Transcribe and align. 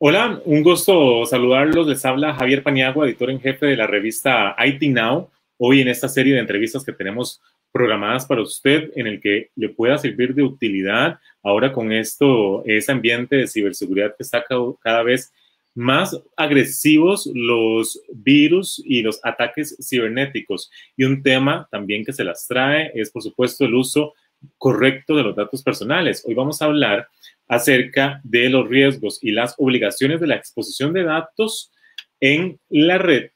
Hola, 0.00 0.40
un 0.44 0.62
gusto 0.62 1.26
saludarlos. 1.26 1.88
Les 1.88 2.04
habla 2.04 2.32
Javier 2.32 2.62
Paniagua, 2.62 3.04
editor 3.04 3.30
en 3.30 3.40
jefe 3.40 3.66
de 3.66 3.76
la 3.76 3.88
revista 3.88 4.54
IT 4.64 4.80
Now. 4.92 5.28
Hoy 5.56 5.80
en 5.80 5.88
esta 5.88 6.08
serie 6.08 6.34
de 6.34 6.40
entrevistas 6.40 6.84
que 6.84 6.92
tenemos 6.92 7.40
programadas 7.72 8.24
para 8.24 8.42
usted, 8.42 8.92
en 8.94 9.08
el 9.08 9.20
que 9.20 9.50
le 9.56 9.70
pueda 9.70 9.98
servir 9.98 10.36
de 10.36 10.44
utilidad 10.44 11.18
ahora 11.42 11.72
con 11.72 11.90
esto, 11.90 12.62
ese 12.64 12.92
ambiente 12.92 13.34
de 13.34 13.48
ciberseguridad 13.48 14.14
que 14.16 14.22
está 14.22 14.44
cada 14.80 15.02
vez 15.02 15.32
más 15.74 16.16
agresivos 16.36 17.28
los 17.34 18.00
virus 18.08 18.80
y 18.84 19.02
los 19.02 19.18
ataques 19.24 19.76
cibernéticos. 19.82 20.70
Y 20.96 21.02
un 21.02 21.24
tema 21.24 21.66
también 21.72 22.04
que 22.04 22.12
se 22.12 22.22
las 22.22 22.46
trae 22.46 22.92
es, 22.94 23.10
por 23.10 23.24
supuesto, 23.24 23.64
el 23.64 23.74
uso 23.74 24.14
correcto 24.56 25.16
de 25.16 25.22
los 25.22 25.36
datos 25.36 25.62
personales. 25.62 26.24
Hoy 26.26 26.34
vamos 26.34 26.60
a 26.60 26.66
hablar 26.66 27.08
acerca 27.46 28.20
de 28.24 28.48
los 28.50 28.68
riesgos 28.68 29.18
y 29.22 29.32
las 29.32 29.54
obligaciones 29.58 30.20
de 30.20 30.26
la 30.26 30.36
exposición 30.36 30.92
de 30.92 31.04
datos 31.04 31.72
en 32.20 32.58
la 32.68 32.98
red. 32.98 33.30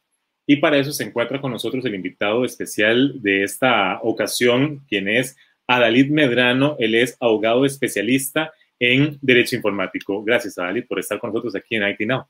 Y 0.47 0.57
para 0.57 0.77
eso 0.77 0.93
se 0.93 1.05
encuentra 1.05 1.41
con 1.41 1.53
nosotros 1.53 1.85
el 1.85 1.95
invitado 1.95 2.45
especial 2.45 3.23
de 3.23 3.45
esta 3.45 4.01
ocasión, 4.03 4.85
quien 4.89 5.09
es 5.09 5.37
Adalid 5.67 6.11
Medrano. 6.11 6.77
Él 6.79 6.95
es 6.95 7.17
abogado 7.21 7.65
especialista 7.65 8.53
en 8.79 9.19
Derecho 9.23 9.57
Informático. 9.57 10.23
Gracias, 10.25 10.59
Adalid, 10.59 10.87
por 10.87 10.99
estar 10.99 11.19
con 11.19 11.31
nosotros 11.31 11.55
aquí 11.55 11.77
en 11.77 11.89
IT 11.89 12.01
Now. 12.01 12.27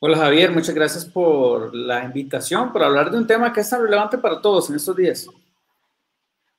Hola, 0.00 0.18
Javier. 0.18 0.52
Muchas 0.52 0.74
gracias 0.74 1.06
por 1.06 1.74
la 1.74 2.04
invitación, 2.04 2.72
por 2.72 2.84
hablar 2.84 3.10
de 3.10 3.18
un 3.18 3.26
tema 3.26 3.52
que 3.52 3.62
es 3.62 3.70
tan 3.70 3.82
relevante 3.82 4.18
para 4.18 4.40
todos 4.40 4.70
en 4.70 4.76
estos 4.76 4.94
días. 4.94 5.26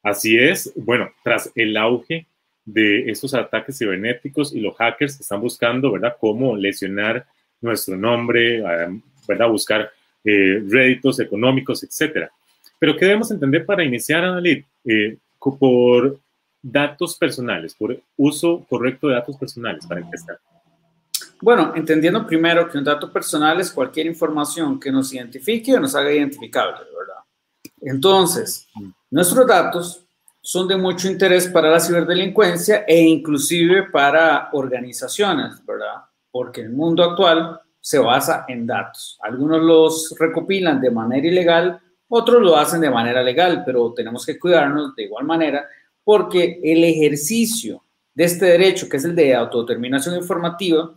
Así 0.04 0.38
es. 0.38 0.72
Bueno, 0.76 1.10
tras 1.24 1.52
el 1.56 1.76
auge 1.78 2.28
de 2.66 3.10
estos 3.10 3.34
ataques 3.34 3.78
cibernéticos 3.78 4.54
y 4.54 4.62
los 4.62 4.76
hackers 4.78 5.18
que 5.18 5.24
están 5.24 5.42
buscando, 5.42 5.92
¿verdad?, 5.92 6.16
cómo 6.20 6.56
lesionar 6.56 7.26
nuestro 7.62 7.98
nombre, 7.98 8.62
¿verdad?, 9.28 9.50
buscar 9.50 9.92
eh, 10.24 10.64
réditos 10.68 11.20
económicos, 11.20 11.84
etcétera. 11.84 12.32
Pero, 12.78 12.96
¿qué 12.96 13.06
debemos 13.06 13.32
entender 13.32 13.66
para 13.66 13.84
iniciar, 13.84 14.24
Analit? 14.24 14.66
Eh, 14.86 15.18
por 15.40 16.20
datos 16.62 17.18
personales, 17.18 17.74
por 17.74 18.02
uso 18.18 18.66
correcto 18.70 19.08
de 19.08 19.16
datos 19.16 19.38
personales, 19.38 19.86
para 19.86 20.02
empezar. 20.02 20.40
Bueno, 21.42 21.74
entendiendo 21.76 22.28
primero 22.28 22.70
que 22.70 22.78
un 22.78 22.84
dato 22.84 23.12
personal 23.12 23.60
es 23.62 23.72
cualquier 23.72 24.08
información 24.08 24.80
que 24.80 24.92
nos 24.92 25.14
identifique 25.14 25.74
o 25.74 25.80
nos 25.80 25.96
haga 25.96 26.12
identificables, 26.12 26.82
¿verdad? 26.82 27.24
Entonces, 27.82 28.68
mm. 28.76 28.90
Nuestros 29.12 29.48
datos 29.48 30.06
son 30.42 30.68
de 30.68 30.78
mucho 30.78 31.08
interés 31.08 31.48
para 31.48 31.70
la 31.70 31.80
ciberdelincuencia 31.80 32.86
e 32.88 33.02
inclusive 33.02 33.90
para 33.92 34.50
organizaciones, 34.54 35.64
¿verdad? 35.66 36.04
Porque 36.32 36.62
el 36.62 36.70
mundo 36.72 37.04
actual 37.04 37.60
se 37.80 38.00
basa 38.00 38.46
en 38.48 38.66
datos. 38.66 39.18
Algunos 39.22 39.62
los 39.62 40.16
recopilan 40.18 40.80
de 40.80 40.92
manera 40.92 41.28
ilegal, 41.28 41.80
otros 42.08 42.42
lo 42.42 42.56
hacen 42.56 42.82
de 42.82 42.90
manera 42.90 43.22
legal, 43.22 43.64
pero 43.66 43.94
tenemos 43.94 44.26
que 44.26 44.40
cuidarnos 44.40 44.96
de 44.96 45.04
igual 45.04 45.26
manera 45.26 45.68
porque 46.04 46.60
el 46.64 46.84
ejercicio 46.84 47.84
de 48.14 48.24
este 48.24 48.46
derecho, 48.46 48.90
que 48.90 48.98
es 48.98 49.06
el 49.06 49.16
de 49.16 49.36
autodeterminación 49.36 50.16
informativa, 50.16 50.92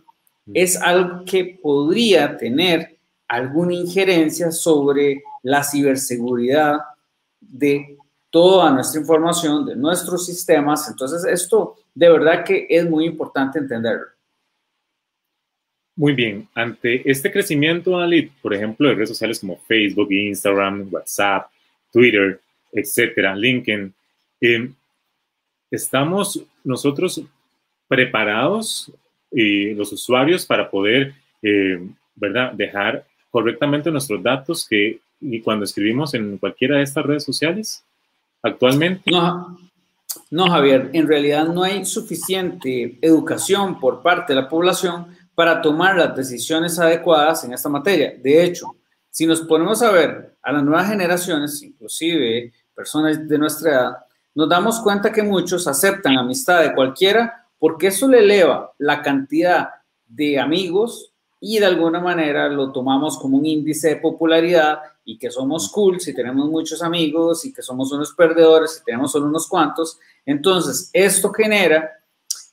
es 0.53 0.75
algo 0.75 1.23
que 1.25 1.59
podría 1.61 2.35
tener 2.37 2.97
alguna 3.27 3.73
injerencia 3.73 4.51
sobre 4.51 5.23
la 5.41 5.63
ciberseguridad 5.63 6.79
de 7.39 7.97
toda 8.33 8.71
nuestra 8.71 8.99
información, 8.99 9.63
de 9.63 9.75
nuestros 9.75 10.25
sistemas. 10.25 10.89
Entonces, 10.89 11.23
esto 11.23 11.75
de 11.93 12.09
verdad 12.09 12.43
que 12.43 12.65
es 12.67 12.89
muy 12.89 13.05
importante 13.05 13.59
entenderlo. 13.59 14.07
Muy 15.95 16.13
bien, 16.13 16.49
ante 16.55 17.07
este 17.07 17.31
crecimiento, 17.31 17.99
Ali, 17.99 18.31
por 18.41 18.55
ejemplo, 18.55 18.89
de 18.89 18.95
redes 18.95 19.09
sociales 19.09 19.39
como 19.39 19.59
Facebook, 19.67 20.11
Instagram, 20.11 20.87
WhatsApp, 20.91 21.51
Twitter, 21.91 22.41
etcétera, 22.71 23.35
LinkedIn, 23.35 23.93
eh, 24.41 24.71
¿estamos 25.69 26.43
nosotros 26.63 27.21
preparados, 27.87 28.91
y 29.31 29.75
los 29.75 29.93
usuarios, 29.93 30.43
para 30.47 30.71
poder, 30.71 31.13
eh, 31.43 31.87
¿verdad?, 32.15 32.53
dejar 32.53 33.05
correctamente 33.29 33.91
nuestros 33.91 34.23
datos 34.23 34.67
que 34.67 34.99
y 35.21 35.39
cuando 35.41 35.65
escribimos 35.65 36.15
en 36.15 36.39
cualquiera 36.39 36.77
de 36.77 36.83
estas 36.83 37.05
redes 37.05 37.23
sociales? 37.23 37.83
Actualmente? 38.43 39.09
No, 39.09 39.57
no, 40.29 40.49
Javier, 40.49 40.89
en 40.93 41.07
realidad 41.07 41.47
no 41.47 41.63
hay 41.63 41.85
suficiente 41.85 42.99
educación 43.01 43.79
por 43.79 44.01
parte 44.01 44.33
de 44.33 44.41
la 44.41 44.49
población 44.49 45.07
para 45.33 45.61
tomar 45.61 45.95
las 45.95 46.15
decisiones 46.15 46.77
adecuadas 46.77 47.43
en 47.43 47.53
esta 47.53 47.69
materia. 47.69 48.13
De 48.21 48.43
hecho, 48.43 48.75
si 49.09 49.25
nos 49.25 49.41
ponemos 49.41 49.81
a 49.81 49.91
ver 49.91 50.35
a 50.41 50.51
las 50.51 50.63
nuevas 50.63 50.89
generaciones, 50.89 51.61
inclusive 51.63 52.53
personas 52.75 53.27
de 53.27 53.37
nuestra 53.37 53.71
edad, 53.71 53.97
nos 54.35 54.49
damos 54.49 54.79
cuenta 54.81 55.11
que 55.11 55.23
muchos 55.23 55.67
aceptan 55.67 56.17
amistad 56.17 56.61
de 56.61 56.73
cualquiera 56.73 57.47
porque 57.59 57.87
eso 57.87 58.07
le 58.07 58.19
eleva 58.19 58.73
la 58.77 59.01
cantidad 59.01 59.69
de 60.05 60.39
amigos 60.39 61.12
y 61.45 61.59
de 61.59 61.65
alguna 61.65 61.99
manera 61.99 62.47
lo 62.47 62.71
tomamos 62.71 63.19
como 63.19 63.37
un 63.37 63.45
índice 63.45 63.89
de 63.89 63.95
popularidad 63.97 64.79
y 65.03 65.17
que 65.17 65.29
somos 65.29 65.69
cool 65.69 65.99
si 65.99 66.13
tenemos 66.13 66.49
muchos 66.49 66.81
amigos 66.81 67.43
y 67.43 67.51
que 67.51 67.61
somos 67.61 67.91
unos 67.91 68.13
perdedores 68.13 68.75
si 68.75 68.83
tenemos 68.85 69.11
solo 69.11 69.25
unos 69.25 69.49
cuantos. 69.49 69.99
Entonces, 70.25 70.89
esto 70.93 71.33
genera, 71.33 71.91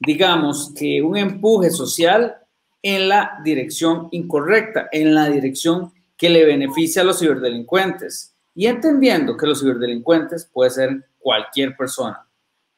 digamos, 0.01 0.73
que 0.77 1.01
un 1.03 1.17
empuje 1.17 1.71
social 1.71 2.35
en 2.83 3.09
la 3.09 3.39
dirección 3.45 4.09
incorrecta, 4.11 4.89
en 4.91 5.15
la 5.15 5.29
dirección 5.29 5.93
que 6.17 6.29
le 6.29 6.45
beneficia 6.45 7.03
a 7.03 7.05
los 7.05 7.21
ciberdelincuentes. 7.21 8.35
Y 8.57 8.67
entendiendo 8.67 9.37
que 9.37 9.47
los 9.47 9.61
ciberdelincuentes 9.61 10.51
puede 10.53 10.71
ser 10.71 11.09
cualquier 11.21 11.77
persona, 11.77 12.27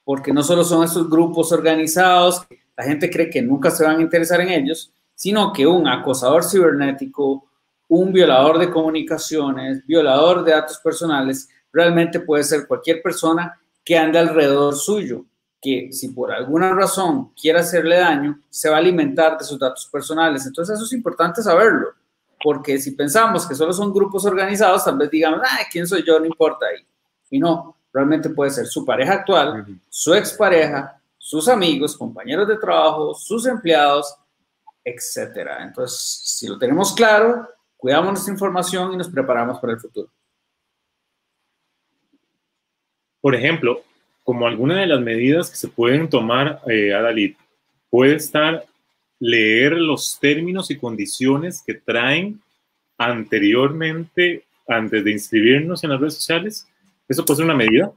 porque 0.04 0.30
no 0.30 0.42
solo 0.42 0.62
son 0.62 0.84
esos 0.84 1.08
grupos 1.08 1.52
organizados, 1.52 2.42
la 2.76 2.84
gente 2.84 3.08
cree 3.08 3.30
que 3.30 3.40
nunca 3.40 3.70
se 3.70 3.82
van 3.82 3.96
a 3.96 4.02
interesar 4.02 4.42
en 4.42 4.50
ellos, 4.50 4.92
sino 5.14 5.52
que 5.52 5.66
un 5.66 5.86
acosador 5.88 6.44
cibernético, 6.44 7.48
un 7.88 8.12
violador 8.12 8.58
de 8.58 8.70
comunicaciones, 8.70 9.84
violador 9.86 10.44
de 10.44 10.52
datos 10.52 10.78
personales, 10.78 11.48
realmente 11.72 12.20
puede 12.20 12.44
ser 12.44 12.66
cualquier 12.66 13.02
persona 13.02 13.58
que 13.84 13.96
ande 13.96 14.18
alrededor 14.18 14.74
suyo, 14.74 15.24
que 15.60 15.92
si 15.92 16.08
por 16.08 16.32
alguna 16.32 16.74
razón 16.74 17.32
quiere 17.40 17.60
hacerle 17.60 17.96
daño, 17.96 18.40
se 18.50 18.68
va 18.68 18.76
a 18.76 18.78
alimentar 18.78 19.38
de 19.38 19.44
sus 19.44 19.58
datos 19.58 19.88
personales. 19.90 20.46
Entonces 20.46 20.76
eso 20.76 20.84
es 20.84 20.92
importante 20.92 21.42
saberlo, 21.42 21.88
porque 22.42 22.78
si 22.78 22.92
pensamos 22.92 23.46
que 23.46 23.54
solo 23.54 23.72
son 23.72 23.92
grupos 23.92 24.24
organizados, 24.24 24.84
tal 24.84 24.98
vez 24.98 25.10
digamos, 25.10 25.40
ah, 25.44 25.60
¿quién 25.70 25.86
soy 25.86 26.02
yo? 26.04 26.18
No 26.18 26.26
importa 26.26 26.66
ahí. 26.66 26.84
Y 27.30 27.38
no, 27.38 27.76
realmente 27.92 28.30
puede 28.30 28.50
ser 28.50 28.66
su 28.66 28.84
pareja 28.84 29.14
actual, 29.14 29.66
su 29.88 30.14
expareja, 30.14 31.00
sus 31.16 31.48
amigos, 31.48 31.96
compañeros 31.96 32.48
de 32.48 32.56
trabajo, 32.56 33.14
sus 33.14 33.46
empleados, 33.46 34.14
etcétera. 34.84 35.62
Entonces, 35.62 36.22
si 36.24 36.46
lo 36.46 36.58
tenemos 36.58 36.94
claro, 36.94 37.48
cuidamos 37.76 38.12
nuestra 38.12 38.32
información 38.32 38.92
y 38.92 38.96
nos 38.96 39.08
preparamos 39.08 39.58
para 39.58 39.74
el 39.74 39.80
futuro. 39.80 40.10
Por 43.20 43.34
ejemplo, 43.34 43.82
como 44.24 44.46
alguna 44.46 44.80
de 44.80 44.86
las 44.86 45.00
medidas 45.00 45.50
que 45.50 45.56
se 45.56 45.68
pueden 45.68 46.08
tomar, 46.08 46.60
eh, 46.66 46.92
Adalid, 46.92 47.36
puede 47.90 48.16
estar 48.16 48.64
leer 49.20 49.72
los 49.72 50.18
términos 50.18 50.70
y 50.70 50.78
condiciones 50.78 51.62
que 51.64 51.74
traen 51.74 52.40
anteriormente, 52.98 54.44
antes 54.66 55.04
de 55.04 55.12
inscribirnos 55.12 55.84
en 55.84 55.90
las 55.90 56.00
redes 56.00 56.14
sociales. 56.14 56.68
¿Eso 57.08 57.24
puede 57.24 57.36
ser 57.36 57.44
una 57.44 57.54
medida? 57.54 57.92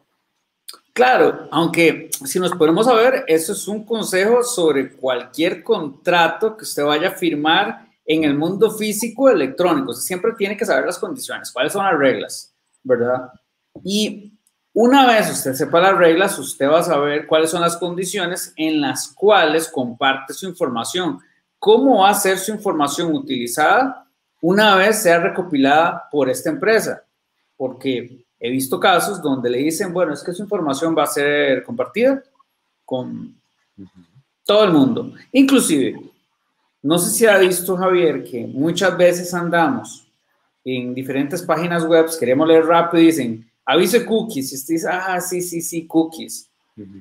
Claro, 0.95 1.49
aunque 1.51 2.09
si 2.23 2.39
nos 2.39 2.53
ponemos 2.53 2.87
a 2.87 2.93
ver, 2.93 3.25
eso 3.27 3.51
es 3.51 3.67
un 3.67 3.83
consejo 3.83 4.41
sobre 4.43 4.93
cualquier 4.95 5.61
contrato 5.61 6.55
que 6.55 6.63
usted 6.63 6.85
vaya 6.85 7.09
a 7.09 7.11
firmar 7.11 7.89
en 8.05 8.23
el 8.23 8.33
mundo 8.33 8.71
físico 8.71 9.29
electrónico. 9.29 9.91
Usted 9.91 10.03
siempre 10.05 10.31
tiene 10.37 10.55
que 10.55 10.63
saber 10.63 10.85
las 10.85 10.97
condiciones, 10.97 11.51
cuáles 11.51 11.73
son 11.73 11.83
las 11.83 11.99
reglas, 11.99 12.55
¿verdad? 12.81 13.29
Y 13.83 14.39
una 14.71 15.05
vez 15.05 15.29
usted 15.29 15.51
sepa 15.51 15.81
las 15.81 15.97
reglas, 15.97 16.39
usted 16.39 16.69
va 16.69 16.79
a 16.79 16.83
saber 16.83 17.27
cuáles 17.27 17.49
son 17.49 17.59
las 17.59 17.75
condiciones 17.75 18.53
en 18.55 18.79
las 18.79 19.09
cuales 19.09 19.67
comparte 19.67 20.33
su 20.33 20.47
información. 20.47 21.19
¿Cómo 21.59 22.03
va 22.03 22.11
a 22.11 22.13
ser 22.13 22.37
su 22.37 22.53
información 22.53 23.13
utilizada 23.13 24.07
una 24.39 24.77
vez 24.77 25.01
sea 25.01 25.19
recopilada 25.19 26.07
por 26.09 26.29
esta 26.29 26.49
empresa? 26.49 27.03
Porque 27.57 28.24
He 28.45 28.51
visto 28.51 28.79
casos 28.79 29.19
donde 29.23 29.49
le 29.49 29.57
dicen, 29.57 29.91
bueno, 29.91 30.13
es 30.13 30.23
que 30.23 30.31
su 30.31 30.43
información 30.43 30.95
va 30.95 31.05
a 31.05 31.07
ser 31.07 31.63
compartida 31.63 32.21
con 32.85 33.35
todo 34.45 34.65
el 34.65 34.71
mundo. 34.71 35.13
Inclusive, 35.31 35.99
no 36.83 36.99
sé 36.99 37.09
si 37.09 37.25
ha 37.25 37.39
visto 37.39 37.75
Javier 37.75 38.23
que 38.23 38.45
muchas 38.45 38.95
veces 38.95 39.33
andamos 39.33 40.07
en 40.63 40.93
diferentes 40.93 41.41
páginas 41.41 41.85
web, 41.85 42.05
queremos 42.19 42.47
leer 42.47 42.67
rápido 42.67 43.01
y 43.01 43.07
dicen, 43.07 43.51
avise 43.65 44.05
cookies. 44.05 44.51
Y 44.51 44.55
usted 44.57 44.73
dice, 44.75 44.89
ah, 44.91 45.19
sí, 45.19 45.41
sí, 45.41 45.59
sí, 45.59 45.87
cookies. 45.87 46.47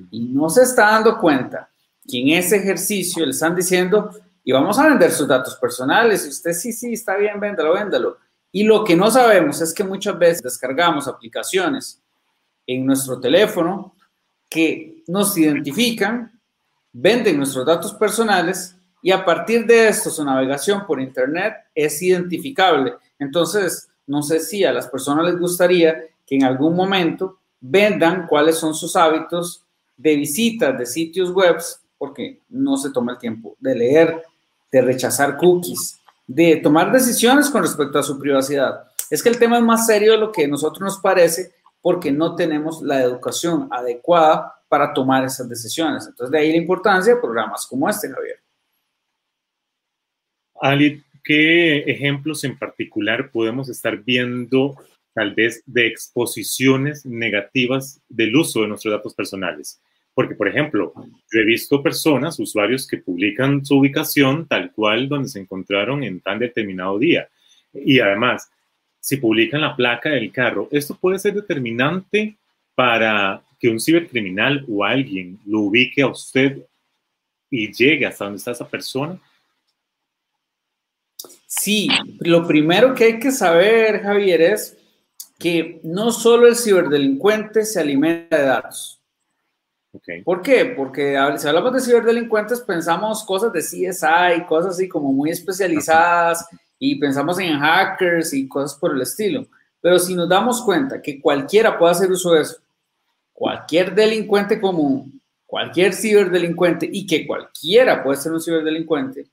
Y 0.09 0.21
no 0.21 0.49
se 0.49 0.63
está 0.63 0.93
dando 0.93 1.15
cuenta 1.19 1.69
que 2.09 2.21
en 2.21 2.29
ese 2.29 2.55
ejercicio 2.55 3.23
le 3.23 3.33
están 3.33 3.55
diciendo 3.55 4.09
y 4.43 4.51
vamos 4.51 4.79
a 4.79 4.89
vender 4.89 5.11
sus 5.11 5.27
datos 5.27 5.55
personales. 5.57 6.25
Y 6.25 6.29
usted 6.29 6.53
sí, 6.53 6.73
sí, 6.73 6.93
está 6.93 7.15
bien, 7.17 7.39
véndalo, 7.39 7.73
véndalo. 7.73 8.17
Y 8.55 8.63
lo 8.63 8.85
que 8.85 8.95
no 8.95 9.11
sabemos 9.11 9.59
es 9.59 9.73
que 9.73 9.83
muchas 9.83 10.17
veces 10.17 10.41
descargamos 10.41 11.09
aplicaciones 11.09 12.01
en 12.65 12.85
nuestro 12.85 13.19
teléfono 13.19 13.93
que 14.49 15.03
nos 15.07 15.37
identifican, 15.37 16.39
venden 16.93 17.35
nuestros 17.35 17.65
datos 17.65 17.93
personales 17.95 18.73
y 19.01 19.11
a 19.11 19.25
partir 19.25 19.65
de 19.65 19.89
esto 19.89 20.09
su 20.09 20.23
navegación 20.23 20.85
por 20.87 21.01
Internet 21.01 21.53
es 21.75 22.01
identificable. 22.01 22.93
Entonces, 23.19 23.89
no 24.07 24.23
sé 24.23 24.39
si 24.39 24.63
a 24.63 24.71
las 24.71 24.87
personas 24.87 25.25
les 25.25 25.37
gustaría 25.37 26.05
que 26.25 26.35
en 26.35 26.45
algún 26.45 26.77
momento 26.77 27.39
vendan 27.59 28.25
cuáles 28.25 28.57
son 28.57 28.73
sus 28.73 28.95
hábitos 28.95 29.65
de 29.97 30.15
visitas 30.15 30.77
de 30.77 30.85
sitios 30.85 31.29
web, 31.33 31.57
porque 31.97 32.39
no 32.47 32.77
se 32.77 32.91
toma 32.91 33.11
el 33.11 33.17
tiempo 33.17 33.57
de 33.59 33.75
leer, 33.75 34.23
de 34.71 34.81
rechazar 34.81 35.35
cookies, 35.35 35.99
de 36.27 36.57
tomar 36.57 36.91
decisiones 36.91 37.49
con 37.49 37.61
respecto 37.61 37.99
a 37.99 38.03
su 38.03 38.19
privacidad. 38.19 38.85
Es 39.09 39.21
que 39.21 39.29
el 39.29 39.39
tema 39.39 39.57
es 39.57 39.63
más 39.63 39.85
serio 39.85 40.13
de 40.13 40.17
lo 40.17 40.31
que 40.31 40.45
a 40.45 40.47
nosotros 40.47 40.81
nos 40.81 40.99
parece 40.99 41.51
porque 41.81 42.11
no 42.11 42.35
tenemos 42.35 42.81
la 42.81 43.01
educación 43.03 43.67
adecuada 43.71 44.55
para 44.67 44.93
tomar 44.93 45.23
esas 45.23 45.47
decisiones. 45.47 46.07
Entonces, 46.07 46.31
de 46.31 46.39
ahí 46.39 46.51
la 46.51 46.57
importancia 46.57 47.13
de 47.13 47.21
programas 47.21 47.67
como 47.67 47.87
este, 47.87 48.09
Javier. 48.09 48.39
Ali, 50.59 51.03
¿qué 51.23 51.79
ejemplos 51.79 52.43
en 52.43 52.57
particular 52.57 53.29
podemos 53.29 53.69
estar 53.69 53.97
viendo 53.97 54.75
tal 55.13 55.35
vez 55.35 55.61
de 55.65 55.87
exposiciones 55.87 57.05
negativas 57.05 58.01
del 58.09 58.35
uso 58.35 58.61
de 58.61 58.69
nuestros 58.69 58.93
datos 58.93 59.13
personales? 59.13 59.79
Porque, 60.15 60.33
por 60.33 60.47
ejemplo, 60.47 60.93
yo 61.31 61.39
he 61.41 61.45
visto 61.45 61.83
personas, 61.83 62.39
usuarios 62.39 62.87
que 62.87 62.97
publican 62.97 63.63
su 63.65 63.77
ubicación 63.77 64.47
tal 64.47 64.71
cual 64.71 65.09
donde 65.09 65.29
se 65.29 65.41
encontraron 65.41 66.03
en 66.03 66.21
tan 66.21 66.39
determinado 66.39 66.97
día. 66.97 67.27
Y 67.73 67.99
además, 67.99 68.49
si 69.01 69.17
publican 69.17 69.61
la 69.61 69.75
placa 69.75 70.09
del 70.09 70.31
carro, 70.31 70.69
esto 70.71 70.97
puede 70.99 71.19
ser 71.19 71.33
determinante 71.33 72.37
para 72.73 73.43
que 73.59 73.69
un 73.69 73.79
cibercriminal 73.79 74.65
o 74.69 74.83
alguien 74.85 75.37
lo 75.45 75.59
ubique 75.59 76.01
a 76.01 76.07
usted 76.07 76.65
y 77.49 77.71
llegue 77.73 78.05
hasta 78.05 78.25
donde 78.25 78.37
está 78.37 78.51
esa 78.51 78.67
persona. 78.67 79.19
Sí, 81.45 81.87
lo 82.19 82.47
primero 82.47 82.95
que 82.95 83.03
hay 83.03 83.19
que 83.19 83.31
saber, 83.31 84.01
Javier, 84.01 84.41
es 84.41 84.77
que 85.37 85.79
no 85.83 86.11
solo 86.11 86.47
el 86.47 86.55
ciberdelincuente 86.55 87.65
se 87.65 87.79
alimenta 87.79 88.37
de 88.37 88.45
datos. 88.45 89.01
¿Por 90.23 90.41
qué? 90.41 90.65
Porque 90.75 91.17
si 91.37 91.47
hablamos 91.47 91.73
de 91.73 91.81
ciberdelincuentes 91.81 92.61
pensamos 92.61 93.23
cosas 93.23 93.53
de 93.53 93.59
CSI, 93.59 94.45
cosas 94.47 94.75
así 94.75 94.87
como 94.87 95.11
muy 95.11 95.29
especializadas 95.29 96.45
y 96.79 96.95
pensamos 96.99 97.39
en 97.39 97.59
hackers 97.59 98.33
y 98.33 98.47
cosas 98.47 98.77
por 98.77 98.93
el 98.93 99.01
estilo. 99.01 99.47
Pero 99.81 99.99
si 99.99 100.15
nos 100.15 100.27
damos 100.27 100.61
cuenta 100.63 101.01
que 101.01 101.21
cualquiera 101.21 101.77
puede 101.77 101.91
hacer 101.91 102.11
uso 102.11 102.33
de 102.33 102.41
eso, 102.41 102.57
cualquier 103.31 103.93
delincuente 103.93 104.59
común, 104.59 105.21
cualquier 105.45 105.93
ciberdelincuente 105.93 106.89
y 106.91 107.05
que 107.05 107.25
cualquiera 107.27 108.03
puede 108.03 108.17
ser 108.17 108.31
un 108.31 108.41
ciberdelincuente, 108.41 109.27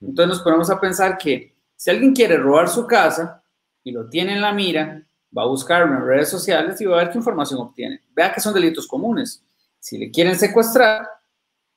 entonces 0.00 0.28
nos 0.28 0.42
ponemos 0.42 0.70
a 0.70 0.80
pensar 0.80 1.18
que 1.18 1.54
si 1.76 1.90
alguien 1.90 2.14
quiere 2.14 2.36
robar 2.36 2.68
su 2.68 2.86
casa 2.86 3.42
y 3.84 3.92
lo 3.92 4.08
tiene 4.08 4.34
en 4.34 4.40
la 4.40 4.52
mira, 4.52 5.02
va 5.36 5.42
a 5.42 5.46
buscarlo 5.46 5.94
en 5.94 6.04
redes 6.04 6.28
sociales 6.28 6.80
y 6.80 6.86
va 6.86 6.96
a 6.96 7.04
ver 7.04 7.12
qué 7.12 7.18
información 7.18 7.60
obtiene. 7.60 8.00
Vea 8.14 8.32
que 8.32 8.40
son 8.40 8.54
delitos 8.54 8.86
comunes. 8.86 9.44
Si 9.80 9.98
le 9.98 10.10
quieren 10.10 10.38
secuestrar, 10.38 11.08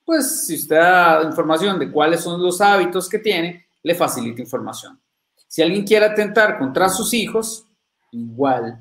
pues 0.05 0.45
si 0.45 0.55
usted 0.55 0.75
da 0.75 1.23
información 1.23 1.79
de 1.79 1.89
cuáles 1.89 2.21
son 2.21 2.41
los 2.43 2.59
hábitos 2.59 3.07
que 3.09 3.19
tiene, 3.19 3.65
le 3.81 3.95
facilita 3.95 4.41
información. 4.41 4.99
Si 5.47 5.61
alguien 5.61 5.85
quiere 5.85 6.05
atentar 6.05 6.57
contra 6.59 6.89
sus 6.89 7.13
hijos, 7.13 7.65
igual. 8.11 8.79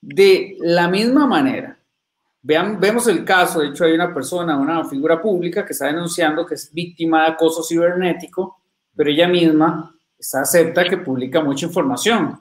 De 0.00 0.56
la 0.60 0.88
misma 0.88 1.26
manera, 1.26 1.78
vean, 2.42 2.80
vemos 2.80 3.06
el 3.06 3.24
caso, 3.24 3.60
de 3.60 3.68
hecho 3.68 3.84
hay 3.84 3.92
una 3.92 4.12
persona, 4.12 4.56
una 4.56 4.84
figura 4.84 5.20
pública 5.20 5.64
que 5.64 5.72
está 5.72 5.86
denunciando 5.86 6.46
que 6.46 6.54
es 6.54 6.72
víctima 6.72 7.22
de 7.22 7.32
acoso 7.32 7.62
cibernético, 7.62 8.60
pero 8.94 9.10
ella 9.10 9.28
misma 9.28 9.94
está, 10.18 10.40
acepta 10.42 10.84
que 10.84 10.98
publica 10.98 11.42
mucha 11.42 11.66
información. 11.66 12.40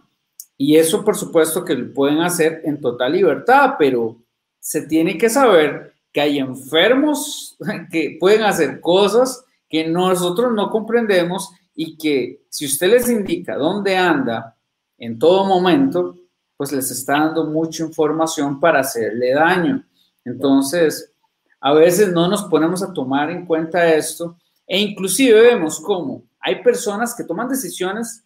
Y 0.58 0.78
eso 0.78 1.04
por 1.04 1.16
supuesto 1.16 1.66
que 1.66 1.76
lo 1.76 1.94
pueden 1.94 2.22
hacer 2.22 2.62
en 2.64 2.80
total 2.80 3.14
libertad, 3.14 3.76
pero 3.78 4.25
se 4.66 4.82
tiene 4.82 5.16
que 5.16 5.30
saber 5.30 5.94
que 6.12 6.22
hay 6.22 6.40
enfermos 6.40 7.56
que 7.92 8.18
pueden 8.20 8.42
hacer 8.42 8.82
cosas 8.82 9.46
que 9.70 9.88
nosotros 9.88 10.54
no 10.56 10.72
comprendemos 10.72 11.52
y 11.76 11.96
que 11.96 12.46
si 12.50 12.66
usted 12.66 12.90
les 12.90 13.08
indica 13.08 13.58
dónde 13.58 13.96
anda 13.96 14.58
en 14.98 15.20
todo 15.20 15.46
momento, 15.46 16.16
pues 16.58 16.72
les 16.72 16.90
está 16.90 17.14
dando 17.14 17.46
mucha 17.46 17.84
información 17.84 18.60
para 18.60 18.80
hacerle 18.80 19.34
daño. 19.36 19.86
Entonces, 20.24 21.14
a 21.60 21.72
veces 21.74 22.12
no 22.12 22.28
nos 22.28 22.46
ponemos 22.46 22.82
a 22.82 22.92
tomar 22.92 23.30
en 23.30 23.46
cuenta 23.46 23.94
esto 23.94 24.36
e 24.66 24.80
inclusive 24.80 25.42
vemos 25.42 25.80
cómo 25.80 26.24
hay 26.40 26.64
personas 26.64 27.14
que 27.14 27.24
toman 27.24 27.50
decisiones 27.50 28.25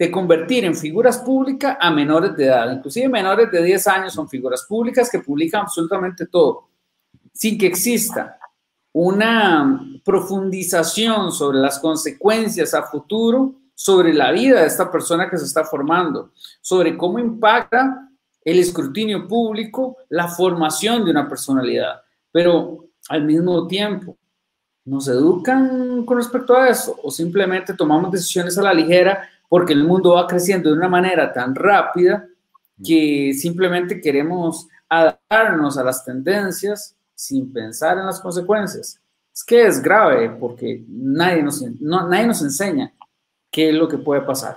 de 0.00 0.10
convertir 0.10 0.64
en 0.64 0.74
figuras 0.74 1.18
públicas 1.18 1.76
a 1.78 1.90
menores 1.90 2.34
de 2.34 2.46
edad. 2.46 2.72
Inclusive 2.72 3.06
menores 3.06 3.50
de 3.50 3.62
10 3.62 3.86
años 3.86 4.14
son 4.14 4.30
figuras 4.30 4.64
públicas 4.66 5.10
que 5.10 5.18
publican 5.18 5.60
absolutamente 5.60 6.24
todo, 6.24 6.70
sin 7.34 7.58
que 7.58 7.66
exista 7.66 8.38
una 8.92 9.78
profundización 10.02 11.30
sobre 11.30 11.58
las 11.58 11.78
consecuencias 11.78 12.72
a 12.72 12.84
futuro 12.84 13.56
sobre 13.74 14.14
la 14.14 14.32
vida 14.32 14.62
de 14.62 14.68
esta 14.68 14.90
persona 14.90 15.28
que 15.28 15.36
se 15.36 15.44
está 15.44 15.64
formando, 15.64 16.30
sobre 16.62 16.96
cómo 16.96 17.18
impacta 17.18 18.08
el 18.42 18.58
escrutinio 18.58 19.28
público 19.28 19.98
la 20.08 20.28
formación 20.28 21.04
de 21.04 21.10
una 21.10 21.28
personalidad. 21.28 22.00
Pero 22.32 22.86
al 23.10 23.24
mismo 23.24 23.66
tiempo, 23.66 24.16
¿nos 24.86 25.08
educan 25.08 26.06
con 26.06 26.16
respecto 26.16 26.56
a 26.56 26.70
eso 26.70 26.98
o 27.02 27.10
simplemente 27.10 27.74
tomamos 27.74 28.10
decisiones 28.10 28.56
a 28.56 28.62
la 28.62 28.72
ligera 28.72 29.28
porque 29.50 29.72
el 29.72 29.82
mundo 29.82 30.14
va 30.14 30.28
creciendo 30.28 30.70
de 30.70 30.76
una 30.76 30.88
manera 30.88 31.32
tan 31.32 31.56
rápida 31.56 32.24
que 32.82 33.34
simplemente 33.34 34.00
queremos 34.00 34.68
adaptarnos 34.88 35.76
a 35.76 35.82
las 35.82 36.04
tendencias 36.04 36.96
sin 37.16 37.52
pensar 37.52 37.98
en 37.98 38.06
las 38.06 38.20
consecuencias. 38.20 39.00
Es 39.34 39.42
que 39.42 39.66
es 39.66 39.82
grave 39.82 40.30
porque 40.38 40.84
nadie 40.88 41.42
nos, 41.42 41.62
nadie 41.80 42.28
nos 42.28 42.40
enseña 42.42 42.92
qué 43.50 43.70
es 43.70 43.74
lo 43.74 43.88
que 43.88 43.98
puede 43.98 44.20
pasar. 44.20 44.56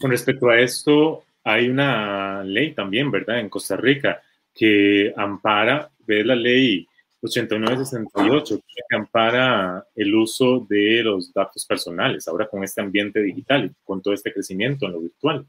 Con 0.00 0.10
respecto 0.10 0.48
a 0.48 0.58
esto, 0.58 1.22
hay 1.44 1.68
una 1.68 2.42
ley 2.42 2.74
también, 2.74 3.12
¿verdad? 3.12 3.38
En 3.38 3.48
Costa 3.48 3.76
Rica 3.76 4.20
que 4.52 5.14
ampara, 5.16 5.88
ve 6.00 6.24
la 6.24 6.34
ley 6.34 6.88
8968, 7.22 8.56
que 8.56 8.96
ampara 8.96 9.86
el 9.94 10.14
uso 10.14 10.66
de 10.68 11.02
los 11.02 11.32
datos 11.32 11.64
personales, 11.64 12.28
ahora 12.28 12.48
con 12.48 12.62
este 12.62 12.80
ambiente 12.80 13.22
digital 13.22 13.66
y 13.66 13.84
con 13.84 14.02
todo 14.02 14.14
este 14.14 14.32
crecimiento 14.32 14.86
en 14.86 14.92
lo 14.92 15.00
virtual. 15.00 15.46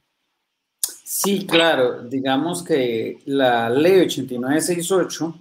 Sí, 1.03 1.45
claro, 1.45 2.03
digamos 2.03 2.63
que 2.63 3.19
la 3.25 3.69
ley 3.69 4.01
8968 4.01 5.35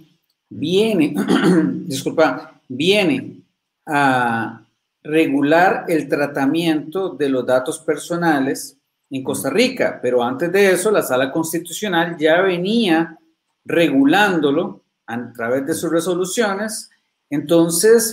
viene, 0.49 1.13
disculpa, 1.85 2.61
viene 2.67 3.41
a 3.85 4.65
regular 5.03 5.85
el 5.87 6.07
tratamiento 6.07 7.09
de 7.09 7.29
los 7.29 7.45
datos 7.45 7.79
personales 7.79 8.77
en 9.09 9.23
Costa 9.23 9.49
Rica, 9.49 9.99
pero 10.01 10.21
antes 10.21 10.51
de 10.51 10.71
eso 10.71 10.91
la 10.91 11.01
sala 11.01 11.31
constitucional 11.31 12.17
ya 12.17 12.41
venía 12.41 13.17
regulándolo 13.63 14.83
a 15.07 15.33
través 15.33 15.65
de 15.65 15.73
sus 15.73 15.89
resoluciones. 15.89 16.89
Entonces, 17.29 18.11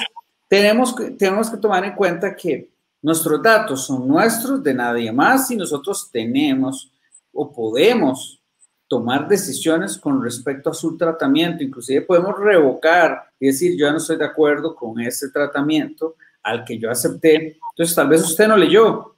tenemos 0.48 0.94
que, 0.94 1.10
tenemos 1.10 1.50
que 1.50 1.56
tomar 1.56 1.84
en 1.84 1.94
cuenta 1.94 2.34
que 2.34 2.70
nuestros 3.02 3.42
datos 3.42 3.84
son 3.84 4.08
nuestros, 4.08 4.62
de 4.62 4.72
nadie 4.72 5.12
más, 5.12 5.50
y 5.50 5.56
nosotros 5.56 6.08
tenemos 6.10 6.90
o 7.32 7.52
podemos 7.52 8.40
tomar 8.86 9.26
decisiones 9.26 9.98
con 9.98 10.22
respecto 10.22 10.70
a 10.70 10.74
su 10.74 10.96
tratamiento. 10.96 11.62
Inclusive 11.62 12.02
podemos 12.02 12.38
revocar 12.38 13.24
y 13.40 13.46
decir, 13.46 13.72
yo 13.72 13.86
ya 13.86 13.92
no 13.92 13.98
estoy 13.98 14.16
de 14.16 14.24
acuerdo 14.24 14.74
con 14.74 15.00
ese 15.00 15.30
tratamiento 15.30 16.14
al 16.42 16.64
que 16.64 16.78
yo 16.78 16.90
acepté. 16.90 17.58
Entonces, 17.72 17.94
tal 17.94 18.08
vez 18.08 18.22
usted 18.22 18.46
no 18.46 18.56
leyó, 18.56 19.16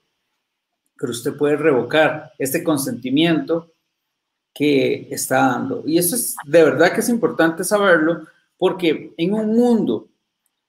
pero 0.98 1.12
usted 1.12 1.36
puede 1.36 1.56
revocar 1.56 2.32
este 2.38 2.64
consentimiento 2.64 3.70
que 4.56 5.08
está 5.10 5.48
dando. 5.48 5.82
Y 5.86 5.98
eso 5.98 6.16
es 6.16 6.36
de 6.46 6.62
verdad 6.62 6.92
que 6.92 7.00
es 7.00 7.08
importante 7.08 7.64
saberlo 7.64 8.22
porque 8.56 9.12
en 9.16 9.34
un 9.34 9.54
mundo 9.54 10.08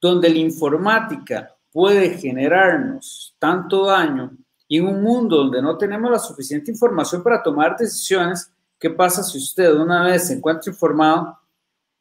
donde 0.01 0.29
la 0.29 0.39
informática 0.39 1.55
puede 1.71 2.17
generarnos 2.17 3.35
tanto 3.39 3.85
daño 3.85 4.31
y 4.67 4.77
en 4.79 4.87
un 4.87 5.01
mundo 5.01 5.37
donde 5.37 5.61
no 5.61 5.77
tenemos 5.77 6.11
la 6.11 6.19
suficiente 6.19 6.71
información 6.71 7.23
para 7.23 7.41
tomar 7.41 7.77
decisiones, 7.77 8.51
¿qué 8.77 8.89
pasa 8.89 9.23
si 9.23 9.37
usted 9.37 9.73
una 9.73 10.03
vez 10.03 10.27
se 10.27 10.33
encuentra 10.33 10.71
informado 10.71 11.37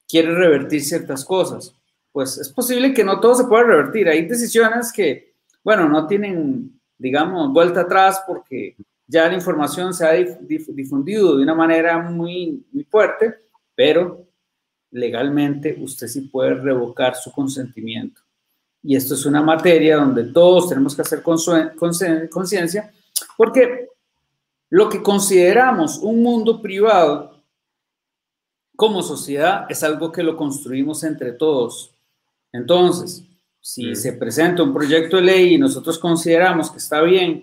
quiere 0.09 0.35
revertir 0.35 0.83
ciertas 0.83 1.25
cosas? 1.25 1.77
pues 2.17 2.39
es 2.39 2.49
posible 2.49 2.95
que 2.95 3.05
no 3.05 3.21
todo 3.21 3.35
se 3.35 3.45
pueda 3.45 3.65
revertir. 3.65 4.09
Hay 4.09 4.27
decisiones 4.27 4.91
que, 4.91 5.35
bueno, 5.63 5.87
no 5.87 6.07
tienen, 6.07 6.81
digamos, 6.97 7.53
vuelta 7.53 7.83
atrás 7.83 8.23
porque 8.27 8.75
ya 9.07 9.29
la 9.29 9.35
información 9.35 9.95
se 9.95 10.05
ha 10.07 10.13
difundido 10.13 11.37
de 11.37 11.43
una 11.43 11.55
manera 11.55 11.99
muy, 11.99 12.65
muy 12.73 12.85
fuerte, 12.85 13.35
pero 13.75 14.27
legalmente 14.91 15.77
usted 15.81 16.09
sí 16.09 16.23
puede 16.23 16.55
revocar 16.55 17.15
su 17.15 17.31
consentimiento. 17.31 18.23
Y 18.83 18.97
esto 18.97 19.15
es 19.15 19.27
una 19.27 19.43
materia 19.43 19.97
donde 19.97 20.25
todos 20.25 20.69
tenemos 20.69 20.95
que 20.95 21.03
hacer 21.03 21.23
conciencia, 21.23 22.93
porque 23.37 23.89
lo 24.71 24.89
que 24.89 25.03
consideramos 25.03 25.99
un 25.99 26.23
mundo 26.23 26.61
privado 26.61 27.43
como 28.75 29.03
sociedad 29.03 29.67
es 29.69 29.83
algo 29.83 30.13
que 30.13 30.23
lo 30.23 30.37
construimos 30.37 31.03
entre 31.05 31.33
todos. 31.33 31.95
Entonces, 32.53 33.25
si 33.61 33.95
se 33.97 34.13
presenta 34.13 34.63
un 34.63 34.73
proyecto 34.73 35.17
de 35.17 35.23
ley 35.23 35.55
y 35.55 35.59
nosotros 35.59 35.99
consideramos 35.99 36.71
que 36.71 36.79
está 36.79 37.03
bien 37.03 37.43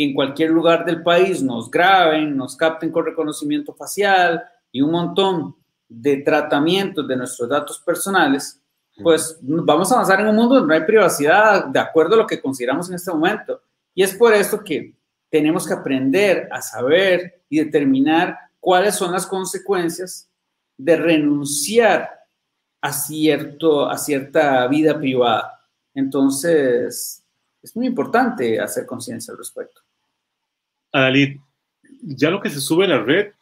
que 0.00 0.04
en 0.04 0.14
cualquier 0.14 0.48
lugar 0.48 0.86
del 0.86 1.02
país 1.02 1.42
nos 1.42 1.70
graben, 1.70 2.34
nos 2.34 2.56
capten 2.56 2.90
con 2.90 3.04
reconocimiento 3.04 3.74
facial 3.74 4.42
y 4.72 4.80
un 4.80 4.92
montón 4.92 5.54
de 5.86 6.22
tratamientos 6.22 7.06
de 7.06 7.16
nuestros 7.16 7.50
datos 7.50 7.78
personales, 7.80 8.58
pues 9.02 9.38
vamos 9.42 9.92
a 9.92 9.96
avanzar 9.96 10.20
en 10.20 10.28
un 10.28 10.36
mundo 10.36 10.54
donde 10.54 10.68
no 10.68 10.80
hay 10.80 10.86
privacidad 10.86 11.66
de 11.66 11.78
acuerdo 11.78 12.14
a 12.14 12.18
lo 12.18 12.26
que 12.26 12.40
consideramos 12.40 12.88
en 12.88 12.94
este 12.94 13.10
momento. 13.10 13.60
Y 13.94 14.02
es 14.02 14.14
por 14.14 14.32
esto 14.32 14.64
que 14.64 14.96
tenemos 15.28 15.66
que 15.66 15.74
aprender 15.74 16.48
a 16.50 16.62
saber 16.62 17.42
y 17.50 17.58
determinar 17.58 18.38
cuáles 18.58 18.94
son 18.94 19.12
las 19.12 19.26
consecuencias 19.26 20.30
de 20.78 20.96
renunciar 20.96 22.08
a, 22.80 22.90
cierto, 22.90 23.86
a 23.86 23.98
cierta 23.98 24.66
vida 24.66 24.98
privada. 24.98 25.60
Entonces, 25.92 27.22
es 27.62 27.76
muy 27.76 27.86
importante 27.86 28.58
hacer 28.58 28.86
conciencia 28.86 29.32
al 29.32 29.38
respecto. 29.38 29.82
Adalid, 30.92 31.38
ya 32.02 32.30
lo 32.30 32.40
que 32.40 32.50
se 32.50 32.60
sube 32.60 32.84
a 32.84 32.88
la 32.88 33.02
red 33.02 33.32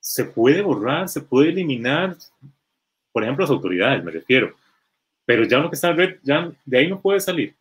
se 0.00 0.24
puede 0.24 0.62
borrar, 0.62 1.08
se 1.08 1.20
puede 1.20 1.50
eliminar, 1.50 2.16
por 3.12 3.22
ejemplo, 3.22 3.44
las 3.44 3.50
autoridades, 3.50 4.04
me 4.04 4.10
refiero, 4.10 4.54
pero 5.24 5.44
ya 5.44 5.58
lo 5.58 5.70
que 5.70 5.76
está 5.76 5.90
en 5.90 5.96
la 5.96 6.04
red, 6.04 6.18
ya 6.22 6.52
de 6.64 6.78
ahí 6.78 6.88
no 6.88 7.00
puede 7.00 7.20
salir. 7.20 7.54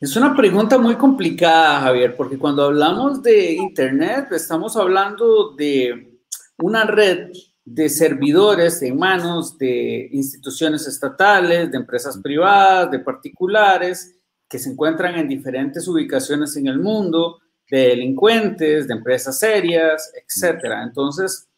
Es 0.00 0.16
una 0.16 0.34
pregunta 0.34 0.78
muy 0.78 0.96
complicada, 0.96 1.80
Javier, 1.80 2.16
porque 2.16 2.36
cuando 2.36 2.64
hablamos 2.64 3.22
de 3.22 3.52
Internet, 3.52 4.32
estamos 4.32 4.76
hablando 4.76 5.52
de 5.52 6.18
una 6.58 6.84
red 6.84 7.30
de 7.64 7.88
servidores 7.88 8.82
en 8.82 8.98
manos 8.98 9.56
de 9.58 10.08
instituciones 10.10 10.88
estatales, 10.88 11.70
de 11.70 11.76
empresas 11.76 12.18
privadas, 12.18 12.90
de 12.90 12.98
particulares, 12.98 14.16
que 14.48 14.58
se 14.58 14.70
encuentran 14.70 15.14
en 15.14 15.28
diferentes 15.28 15.86
ubicaciones 15.86 16.56
en 16.56 16.66
el 16.66 16.80
mundo, 16.80 17.38
de 17.70 17.88
delincuentes, 17.88 18.86
de 18.86 18.94
empresas 18.94 19.38
serias, 19.38 20.12
etcétera. 20.14 20.82
Entonces, 20.82 21.48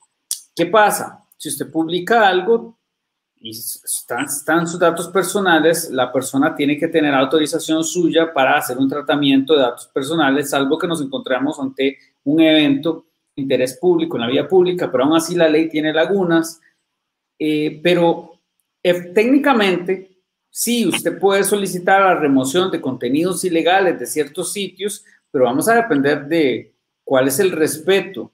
¿qué 0.54 0.66
pasa? 0.66 1.24
Si 1.36 1.48
usted 1.48 1.70
publica 1.70 2.26
algo 2.26 2.78
y 3.36 3.50
están, 3.50 4.24
están, 4.24 4.66
sus 4.66 4.80
datos 4.80 5.08
personales, 5.08 5.90
la 5.90 6.10
persona 6.10 6.54
tiene 6.54 6.78
que 6.78 6.88
tener 6.88 7.14
autorización 7.14 7.84
suya 7.84 8.32
para 8.32 8.56
hacer 8.56 8.78
un 8.78 8.88
tratamiento 8.88 9.54
de 9.54 9.60
datos 9.60 9.86
personales, 9.88 10.50
salvo 10.50 10.78
que 10.78 10.86
nos 10.86 11.02
encontramos 11.02 11.58
ante 11.60 11.98
un 12.24 12.40
evento 12.40 13.06
interés 13.36 13.76
público, 13.78 14.16
en 14.16 14.22
la 14.22 14.28
vía 14.28 14.48
pública, 14.48 14.90
pero 14.90 15.04
aún 15.04 15.16
así 15.16 15.34
la 15.34 15.48
ley 15.48 15.68
tiene 15.68 15.92
lagunas. 15.92 16.60
Eh, 17.38 17.80
pero 17.82 18.40
eh, 18.82 19.12
técnicamente, 19.14 20.22
sí, 20.50 20.86
usted 20.86 21.18
puede 21.18 21.44
solicitar 21.44 22.00
la 22.00 22.14
remoción 22.14 22.70
de 22.70 22.80
contenidos 22.80 23.44
ilegales 23.44 23.98
de 23.98 24.06
ciertos 24.06 24.52
sitios, 24.52 25.04
pero 25.34 25.46
vamos 25.46 25.68
a 25.68 25.74
depender 25.74 26.26
de 26.26 26.72
cuál 27.02 27.26
es 27.26 27.40
el 27.40 27.50
respeto 27.50 28.30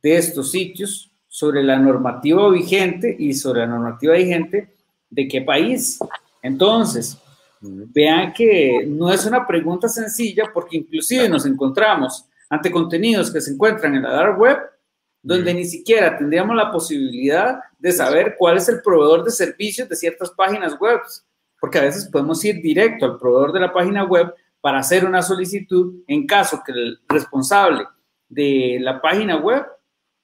de 0.00 0.16
estos 0.16 0.52
sitios 0.52 1.10
sobre 1.26 1.64
la 1.64 1.76
normativa 1.76 2.48
vigente 2.48 3.16
y 3.18 3.34
sobre 3.34 3.62
la 3.62 3.66
normativa 3.66 4.14
vigente 4.14 4.72
de 5.10 5.26
qué 5.26 5.42
país. 5.42 5.98
Entonces, 6.40 7.18
vean 7.60 8.32
que 8.32 8.86
no 8.86 9.12
es 9.12 9.26
una 9.26 9.44
pregunta 9.44 9.88
sencilla 9.88 10.44
porque 10.54 10.76
inclusive 10.76 11.28
nos 11.28 11.44
encontramos 11.44 12.24
ante 12.48 12.70
contenidos 12.70 13.32
que 13.32 13.40
se 13.40 13.50
encuentran 13.50 13.96
en 13.96 14.04
la 14.04 14.12
dark 14.12 14.38
web, 14.38 14.58
donde 15.20 15.52
ni 15.54 15.64
siquiera 15.64 16.16
tendríamos 16.16 16.54
la 16.54 16.70
posibilidad 16.70 17.58
de 17.80 17.90
saber 17.90 18.36
cuál 18.38 18.58
es 18.58 18.68
el 18.68 18.80
proveedor 18.80 19.24
de 19.24 19.32
servicios 19.32 19.88
de 19.88 19.96
ciertas 19.96 20.30
páginas 20.30 20.78
web, 20.78 21.00
porque 21.60 21.78
a 21.78 21.82
veces 21.82 22.04
podemos 22.04 22.44
ir 22.44 22.62
directo 22.62 23.06
al 23.06 23.18
proveedor 23.18 23.52
de 23.52 23.58
la 23.58 23.72
página 23.72 24.04
web 24.04 24.32
para 24.64 24.78
hacer 24.78 25.04
una 25.04 25.20
solicitud 25.20 26.02
en 26.06 26.26
caso 26.26 26.62
que 26.64 26.72
el 26.72 26.98
responsable 27.06 27.84
de 28.30 28.78
la 28.80 28.98
página 28.98 29.36
web 29.36 29.62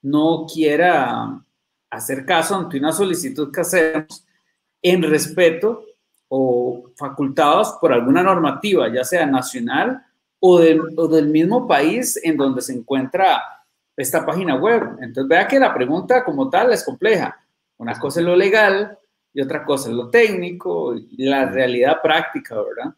no 0.00 0.46
quiera 0.50 1.44
hacer 1.90 2.24
caso 2.24 2.56
ante 2.56 2.78
una 2.78 2.90
solicitud 2.90 3.52
que 3.52 3.60
hacemos 3.60 4.26
en 4.80 5.02
respeto 5.02 5.84
o 6.28 6.90
facultados 6.96 7.76
por 7.82 7.92
alguna 7.92 8.22
normativa, 8.22 8.88
ya 8.88 9.04
sea 9.04 9.26
nacional 9.26 10.06
o 10.38 10.58
del, 10.58 11.26
mismo 11.28 11.68
país 11.68 12.18
en 12.24 12.38
donde 12.38 12.62
se 12.62 12.72
encuentra 12.72 13.42
esta 13.94 14.24
página 14.24 14.54
web. 14.54 14.96
Entonces, 15.02 15.28
vea 15.28 15.46
que 15.46 15.60
la 15.60 15.74
pregunta 15.74 16.24
como 16.24 16.48
tal 16.48 16.72
es 16.72 16.82
compleja. 16.82 17.38
Una 17.76 17.98
cosa 17.98 18.20
es 18.20 18.24
lo 18.24 18.36
legal 18.36 18.98
y 19.34 19.42
otra 19.42 19.66
cosa 19.66 19.90
es 19.90 19.94
lo 19.94 20.08
técnico 20.08 20.94
y 20.94 21.26
la 21.26 21.44
realidad 21.44 22.00
práctica, 22.02 22.54
¿verdad? 22.54 22.94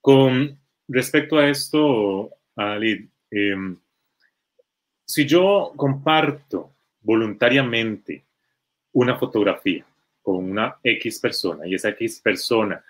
Con 0.00 0.58
respecto 0.88 1.38
a 1.38 1.48
esto, 1.48 2.30
Ali, 2.56 3.08
em, 3.30 3.76
si 5.04 5.26
yo 5.26 5.72
comparto 5.76 6.74
voluntariamente 7.00 8.24
una 8.92 9.16
fotografía 9.16 9.84
con 10.22 10.50
una 10.50 10.78
X 10.82 11.20
persona 11.20 11.66
y 11.66 11.74
esa 11.74 11.90
X 11.90 12.20
persona 12.20 12.82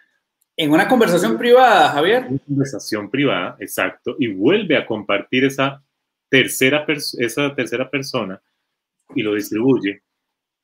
en 0.60 0.72
una 0.72 0.88
conversación 0.88 1.38
privada, 1.38 1.90
Javier. 1.90 2.26
Una 2.28 2.40
conversación 2.40 3.08
privada, 3.08 3.56
exacto, 3.60 4.16
y 4.18 4.26
vuelve 4.26 4.76
a 4.76 4.84
compartir 4.84 5.44
esa 5.44 5.84
tercera, 6.28 6.84
esa 6.88 7.54
tercera 7.54 7.88
persona 7.88 8.42
y 9.14 9.22
lo 9.22 9.34
distribuye. 9.34 10.02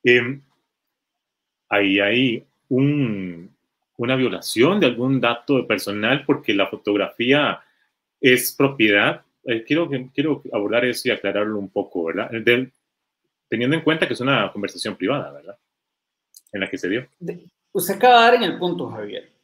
Em, 0.03 0.41
ahí 1.69 2.01
hay 2.01 2.45
una 3.97 4.15
violación 4.15 4.79
de 4.79 4.87
algún 4.87 5.21
dato 5.21 5.65
personal 5.67 6.23
porque 6.25 6.53
la 6.53 6.67
fotografía 6.67 7.61
es 8.19 8.53
propiedad. 8.53 9.23
Eh, 9.43 9.63
quiero, 9.63 9.89
quiero 10.13 10.41
abordar 10.51 10.85
eso 10.85 11.07
y 11.07 11.11
aclararlo 11.11 11.57
un 11.59 11.69
poco, 11.69 12.05
¿verdad? 12.05 12.29
teniendo 13.47 13.75
en 13.75 13.83
cuenta 13.83 14.07
que 14.07 14.13
es 14.13 14.21
una 14.21 14.51
conversación 14.51 14.95
privada, 14.95 15.31
¿verdad? 15.31 15.57
En 16.51 16.61
la 16.61 16.69
que 16.69 16.77
se 16.77 16.89
dio. 16.89 17.07
Usted 17.71 17.95
acaba 17.95 18.15
de 18.15 18.21
dar 18.21 18.35
en 18.35 18.43
el 18.43 18.57
punto, 18.57 18.89
Javier 18.89 19.35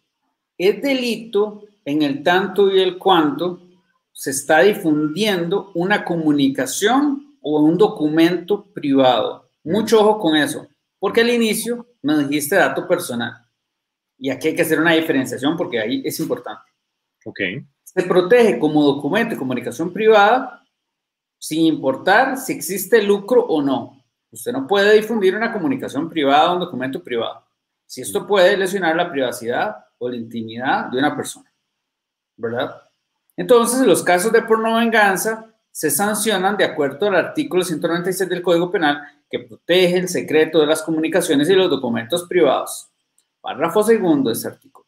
es 0.62 0.80
delito 0.80 1.64
en 1.84 2.04
el 2.04 2.22
tanto 2.22 2.72
y 2.72 2.80
el 2.80 3.00
cuanto 3.00 3.62
se 4.12 4.30
está 4.30 4.60
difundiendo 4.60 5.72
una 5.74 6.06
comunicación 6.06 7.38
o 7.42 7.62
un 7.62 7.78
documento 7.78 8.66
privado. 8.66 9.50
Mucho 9.64 10.02
ojo 10.02 10.20
con 10.20 10.36
eso, 10.36 10.68
porque 11.00 11.22
al 11.22 11.32
inicio 11.32 11.88
me 12.04 12.16
dijiste 12.20 12.58
dato 12.58 12.88
personal. 12.88 13.34
Y 14.24 14.30
aquí 14.30 14.50
hay 14.50 14.56
que 14.56 14.62
hacer 14.62 14.80
una 14.80 14.94
diferenciación 14.94 15.58
porque 15.58 15.80
ahí 15.80 16.04
es 16.06 16.20
importante. 16.20 16.70
Ok. 17.26 17.40
Se 17.84 18.04
protege 18.04 18.60
como 18.60 18.84
documento 18.84 19.34
de 19.34 19.40
comunicación 19.40 19.92
privada 19.92 20.64
sin 21.40 21.66
importar 21.66 22.38
si 22.38 22.54
existe 22.54 23.02
lucro 23.02 23.44
o 23.44 23.64
no. 23.64 24.00
Usted 24.30 24.52
no 24.52 24.68
puede 24.68 24.94
difundir 24.94 25.36
una 25.36 25.52
comunicación 25.52 26.08
privada 26.08 26.52
o 26.52 26.54
un 26.54 26.60
documento 26.60 27.04
privado. 27.04 27.44
Si 27.88 28.02
esto 28.02 28.28
puede 28.28 28.56
lesionar 28.56 28.96
la 28.96 29.12
privacidad 29.12 29.76
o 29.98 30.08
la 30.08 30.18
intimidad 30.18 30.86
de 30.92 31.00
una 31.00 31.16
persona, 31.16 31.52
¿verdad? 32.38 32.80
Entonces, 33.36 33.82
los 33.88 34.04
casos 34.04 34.32
de 34.32 34.44
porno 34.44 34.76
venganza 34.76 35.52
se 35.72 35.90
sancionan 35.90 36.58
de 36.58 36.66
acuerdo 36.66 37.08
al 37.08 37.16
artículo 37.16 37.64
196 37.64 38.30
del 38.30 38.44
Código 38.44 38.70
Penal 38.70 39.02
que 39.28 39.40
protege 39.40 39.98
el 39.98 40.08
secreto 40.08 40.60
de 40.60 40.68
las 40.68 40.84
comunicaciones 40.84 41.50
y 41.50 41.56
los 41.56 41.72
documentos 41.72 42.28
privados. 42.28 42.91
Párrafo 43.42 43.84
segundo 43.84 44.30
de 44.30 44.36
ese 44.36 44.48
artículo. 44.48 44.88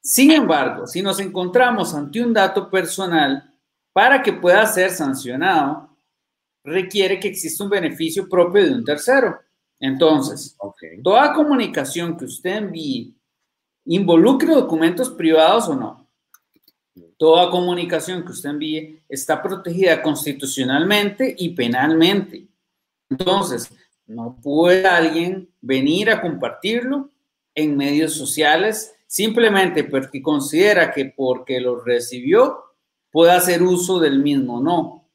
Sin 0.00 0.32
embargo, 0.32 0.86
si 0.86 1.00
nos 1.00 1.18
encontramos 1.20 1.94
ante 1.94 2.22
un 2.22 2.34
dato 2.34 2.68
personal, 2.68 3.54
para 3.92 4.22
que 4.22 4.32
pueda 4.32 4.66
ser 4.66 4.90
sancionado, 4.90 5.96
requiere 6.64 7.20
que 7.20 7.28
exista 7.28 7.64
un 7.64 7.70
beneficio 7.70 8.28
propio 8.28 8.64
de 8.64 8.74
un 8.74 8.84
tercero. 8.84 9.38
Entonces, 9.78 10.56
toda 11.02 11.32
comunicación 11.32 12.16
que 12.16 12.24
usted 12.24 12.56
envíe 12.56 13.14
involucre 13.86 14.54
documentos 14.54 15.10
privados 15.10 15.68
o 15.68 15.76
no. 15.76 16.08
Toda 17.16 17.50
comunicación 17.50 18.24
que 18.24 18.32
usted 18.32 18.50
envíe 18.50 19.02
está 19.08 19.42
protegida 19.42 20.02
constitucionalmente 20.02 21.34
y 21.38 21.50
penalmente. 21.50 22.48
Entonces, 23.08 23.70
No 24.06 24.36
puede 24.42 24.86
alguien 24.86 25.48
venir 25.62 26.10
a 26.10 26.20
compartirlo 26.20 27.10
en 27.54 27.76
medios 27.76 28.14
sociales 28.14 28.94
simplemente 29.06 29.84
porque 29.84 30.20
considera 30.20 30.90
que 30.90 31.12
porque 31.16 31.60
lo 31.60 31.80
recibió 31.80 32.64
puede 33.10 33.32
hacer 33.32 33.62
uso 33.62 34.00
del 34.00 34.18
mismo. 34.18 34.60
No, 34.60 35.08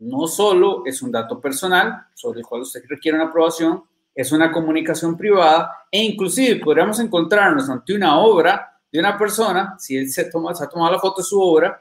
no 0.00 0.26
solo 0.26 0.82
es 0.84 1.02
un 1.02 1.12
dato 1.12 1.40
personal 1.40 2.06
sobre 2.14 2.40
el 2.40 2.46
cual 2.46 2.62
usted 2.62 2.82
requiere 2.88 3.16
una 3.16 3.28
aprobación, 3.28 3.84
es 4.14 4.32
una 4.32 4.50
comunicación 4.50 5.16
privada 5.16 5.86
e 5.90 6.02
inclusive 6.02 6.56
podríamos 6.56 6.98
encontrarnos 6.98 7.70
ante 7.70 7.94
una 7.94 8.18
obra 8.18 8.80
de 8.90 8.98
una 8.98 9.16
persona, 9.16 9.76
si 9.78 9.96
él 9.96 10.10
se, 10.10 10.24
toma, 10.24 10.54
se 10.54 10.64
ha 10.64 10.68
tomado 10.68 10.92
la 10.92 10.98
foto 10.98 11.20
de 11.20 11.28
su 11.28 11.40
obra, 11.40 11.80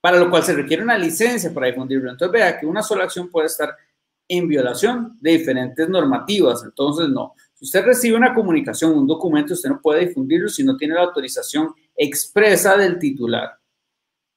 para 0.00 0.18
lo 0.18 0.30
cual 0.30 0.42
se 0.42 0.54
requiere 0.54 0.82
una 0.82 0.98
licencia 0.98 1.52
para 1.52 1.66
difundirlo. 1.66 2.10
Entonces 2.10 2.32
vea 2.32 2.60
que 2.60 2.66
una 2.66 2.82
sola 2.82 3.04
acción 3.04 3.30
puede 3.30 3.46
estar 3.46 3.74
en 4.28 4.46
violación 4.46 5.16
de 5.20 5.32
diferentes 5.32 5.88
normativas. 5.88 6.62
Entonces, 6.62 7.08
no. 7.08 7.34
Usted 7.64 7.82
recibe 7.82 8.18
una 8.18 8.34
comunicación, 8.34 8.92
un 8.92 9.06
documento, 9.06 9.54
usted 9.54 9.70
no 9.70 9.80
puede 9.80 10.06
difundirlo 10.06 10.50
si 10.50 10.62
no 10.62 10.76
tiene 10.76 10.96
la 10.96 11.00
autorización 11.00 11.72
expresa 11.96 12.76
del 12.76 12.98
titular. 12.98 13.58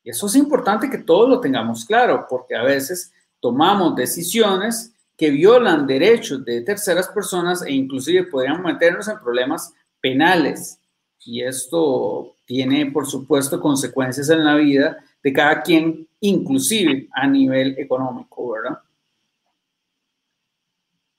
Y 0.01 0.11
eso 0.11 0.27
es 0.27 0.35
importante 0.35 0.89
que 0.89 0.99
todos 0.99 1.27
lo 1.27 1.41
tengamos 1.41 1.83
claro, 1.83 2.25
porque 2.29 2.55
a 2.55 2.63
veces 2.63 3.11
tomamos 3.41 3.97
decisiones 3.97 4.93
que 5.17 5.29
violan 5.29 5.85
derechos 5.85 6.45
de 6.45 6.61
terceras 6.61 7.09
personas 7.09 7.63
e 7.63 7.73
inclusive 7.73 8.23
podrían 8.27 8.63
meternos 8.63 9.09
en 9.09 9.19
problemas 9.19 9.73
penales. 9.99 10.79
Y 11.25 11.43
esto 11.43 12.37
tiene, 12.45 12.89
por 12.91 13.07
supuesto, 13.07 13.59
consecuencias 13.59 14.29
en 14.29 14.45
la 14.45 14.55
vida 14.55 15.03
de 15.21 15.33
cada 15.33 15.61
quien, 15.63 16.07
inclusive 16.21 17.09
a 17.11 17.27
nivel 17.27 17.77
económico, 17.77 18.51
¿verdad? 18.51 18.79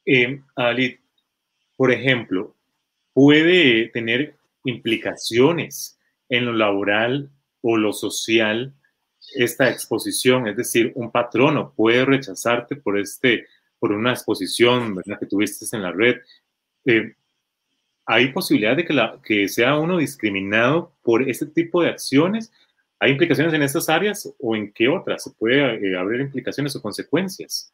Eh, 0.07 0.41
Ali, 0.57 0.99
por 1.79 1.93
ejemplo, 1.93 2.57
puede 3.15 3.89
tener 3.91 4.35
implicaciones 4.65 5.97
en 6.29 6.45
lo 6.45 6.53
laboral 6.53 7.31
o 7.63 7.77
lo 7.77 7.93
social 7.93 8.75
esta 9.37 9.71
exposición, 9.71 10.49
es 10.49 10.57
decir, 10.57 10.91
un 10.97 11.13
patrono 11.13 11.73
puede 11.77 12.05
rechazarte 12.05 12.75
por 12.75 12.99
este, 12.99 13.47
por 13.79 13.93
una 13.93 14.11
exposición 14.11 15.01
que 15.21 15.27
tuviste 15.27 15.65
en 15.77 15.83
la 15.83 15.93
red. 15.93 16.17
Eh, 16.85 17.15
¿Hay 18.07 18.33
posibilidad 18.33 18.75
de 18.75 18.85
que 19.23 19.49
sea 19.49 19.79
uno 19.79 19.99
discriminado 19.99 20.93
por 21.03 21.29
este 21.31 21.47
tipo 21.47 21.83
de 21.83 21.91
acciones? 21.91 22.51
¿Hay 22.99 23.13
implicaciones 23.13 23.55
en 23.55 23.63
estas 23.63 23.89
áreas 23.89 24.35
o 24.41 24.57
en 24.57 24.73
qué 24.73 24.89
otras? 24.89 25.23
¿Se 25.23 25.31
puede 25.31 25.61
eh, 25.77 25.97
haber 25.97 26.23
implicaciones 26.23 26.75
o 26.75 26.83
consecuencias? 26.83 27.73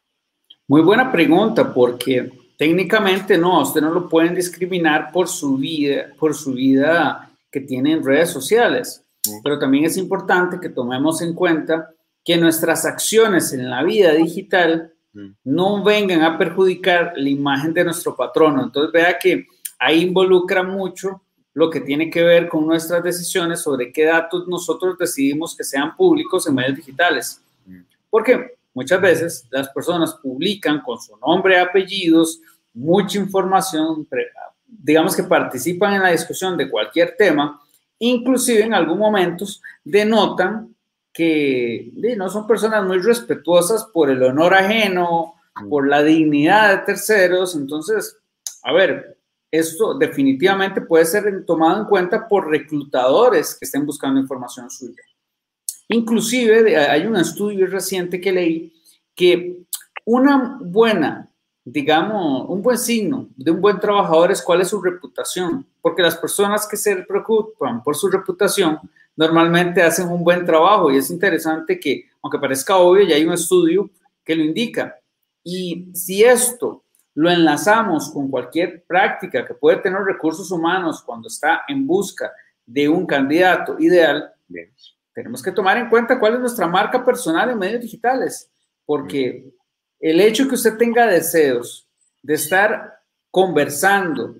Muy 0.67 0.81
buena 0.81 1.11
pregunta, 1.11 1.73
porque 1.73 2.29
técnicamente 2.57 3.37
no, 3.37 3.61
usted 3.61 3.81
no 3.81 3.91
lo 3.91 4.07
pueden 4.07 4.35
discriminar 4.35 5.11
por 5.11 5.27
su 5.27 5.57
vida, 5.57 6.07
por 6.17 6.33
su 6.33 6.53
vida 6.53 7.29
que 7.51 7.61
tiene 7.61 7.93
en 7.93 8.03
redes 8.03 8.29
sociales. 8.29 9.01
Pero 9.43 9.57
también 9.57 9.85
es 9.85 9.97
importante 9.97 10.59
que 10.59 10.69
tomemos 10.69 11.21
en 11.21 11.33
cuenta 11.33 11.89
que 12.23 12.37
nuestras 12.37 12.85
acciones 12.85 13.53
en 13.53 13.69
la 13.69 13.83
vida 13.83 14.13
digital 14.13 14.91
no 15.43 15.83
vengan 15.83 16.21
a 16.21 16.37
perjudicar 16.37 17.13
la 17.15 17.29
imagen 17.29 17.73
de 17.73 17.85
nuestro 17.85 18.15
patrono. 18.15 18.63
Entonces 18.63 18.91
vea 18.91 19.17
que 19.17 19.47
ahí 19.79 20.01
involucra 20.01 20.61
mucho 20.61 21.21
lo 21.53 21.69
que 21.69 21.81
tiene 21.81 22.09
que 22.09 22.21
ver 22.21 22.49
con 22.49 22.67
nuestras 22.67 23.01
decisiones 23.01 23.61
sobre 23.61 23.91
qué 23.91 24.05
datos 24.05 24.47
nosotros 24.47 24.97
decidimos 24.97 25.55
que 25.55 25.63
sean 25.63 25.95
públicos 25.95 26.45
en 26.47 26.55
medios 26.55 26.75
digitales. 26.75 27.41
Porque 28.09 28.55
Muchas 28.75 28.99
veces 28.99 29.47
las 29.51 29.69
personas 29.69 30.15
publican 30.15 30.81
con 30.81 30.99
su 30.99 31.15
nombre, 31.17 31.57
apellidos, 31.57 32.41
mucha 32.75 33.17
información, 33.17 34.07
digamos 34.67 35.15
que 35.15 35.23
participan 35.23 35.95
en 35.95 36.03
la 36.03 36.11
discusión 36.11 36.55
de 36.55 36.69
cualquier 36.69 37.15
tema, 37.17 37.59
inclusive 37.99 38.63
en 38.63 38.73
algunos 38.73 38.99
momentos 38.99 39.61
denotan 39.83 40.75
que 41.11 41.91
no 42.17 42.29
son 42.29 42.45
personas 42.45 42.85
muy 42.85 42.99
respetuosas 42.99 43.85
por 43.93 44.09
el 44.09 44.21
honor 44.21 44.53
ajeno, 44.53 45.35
por 45.69 45.87
la 45.87 46.03
dignidad 46.03 46.71
de 46.71 46.85
terceros. 46.85 47.55
Entonces, 47.55 48.17
a 48.63 48.73
ver, 48.73 49.17
esto 49.49 49.97
definitivamente 49.97 50.81
puede 50.81 51.05
ser 51.05 51.45
tomado 51.45 51.79
en 51.81 51.87
cuenta 51.87 52.27
por 52.27 52.49
reclutadores 52.49 53.55
que 53.55 53.65
estén 53.65 53.85
buscando 53.85 54.19
información 54.19 54.69
suya. 54.69 55.01
Inclusive 55.87 56.77
hay 56.77 57.05
un 57.05 57.15
estudio 57.15 57.67
reciente 57.67 58.19
que 58.19 58.31
leí 58.31 58.73
que 59.15 59.61
una 60.03 60.57
buena, 60.59 61.29
digamos, 61.65 62.47
un 62.47 62.61
buen 62.61 62.77
signo 62.77 63.27
de 63.35 63.49
un 63.49 63.59
buen 63.59 63.79
trabajador 63.79 64.31
es 64.31 64.41
cuál 64.41 64.61
es 64.61 64.67
su 64.67 64.79
reputación, 64.79 65.65
porque 65.81 66.03
las 66.03 66.15
personas 66.15 66.67
que 66.67 66.77
se 66.77 66.95
preocupan 66.97 67.81
por 67.81 67.95
su 67.95 68.07
reputación 68.07 68.79
normalmente 69.15 69.81
hacen 69.81 70.09
un 70.09 70.23
buen 70.23 70.45
trabajo 70.45 70.91
y 70.91 70.97
es 70.97 71.09
interesante 71.09 71.79
que, 71.79 72.05
aunque 72.21 72.37
parezca 72.37 72.77
obvio, 72.77 73.03
ya 73.07 73.15
hay 73.15 73.25
un 73.25 73.33
estudio 73.33 73.89
que 74.23 74.35
lo 74.35 74.43
indica. 74.43 74.95
Y 75.43 75.89
si 75.95 76.23
esto 76.23 76.83
lo 77.15 77.31
enlazamos 77.31 78.11
con 78.11 78.29
cualquier 78.29 78.83
práctica 78.83 79.43
que 79.43 79.55
puede 79.55 79.77
tener 79.77 80.01
recursos 80.01 80.51
humanos 80.51 81.01
cuando 81.03 81.27
está 81.27 81.63
en 81.67 81.87
busca 81.87 82.31
de 82.63 82.87
un 82.87 83.07
candidato 83.07 83.77
ideal, 83.79 84.31
tenemos 85.13 85.41
que 85.41 85.51
tomar 85.51 85.77
en 85.77 85.89
cuenta 85.89 86.19
cuál 86.19 86.35
es 86.35 86.39
nuestra 86.41 86.67
marca 86.67 87.03
personal 87.03 87.49
en 87.49 87.57
medios 87.57 87.81
digitales, 87.81 88.51
porque 88.85 89.51
el 90.05 90.21
hecho 90.21 90.47
que 90.47 90.53
usted 90.53 90.77
tenga 90.77 91.07
deseos 91.07 91.87
de 92.21 92.35
estar 92.35 92.99
conversando, 93.31 94.35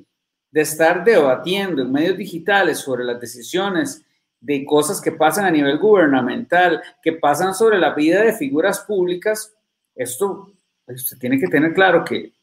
de 0.51 0.62
estar 0.62 1.04
debatiendo 1.04 1.82
en 1.82 1.91
medios 1.91 2.17
digitales 2.17 2.78
sobre 2.78 3.04
las 3.04 3.19
decisiones 3.19 4.06
de 4.39 4.63
cosas 4.63 5.01
que 5.01 5.12
pasan 5.12 5.45
a 5.45 5.49
nivel 5.49 5.80
gubernamental, 5.80 6.84
que 7.01 7.13
pasan 7.13 7.56
sobre 7.56 7.80
la 7.80 7.95
vida 7.95 8.21
de 8.21 8.34
figuras 8.34 8.82
públicas, 8.82 9.56
esto 9.95 10.51
usted 10.86 11.17
tiene 11.17 11.39
que 11.39 11.47
tener 11.47 11.73
claro 11.73 12.06
que 12.06 12.34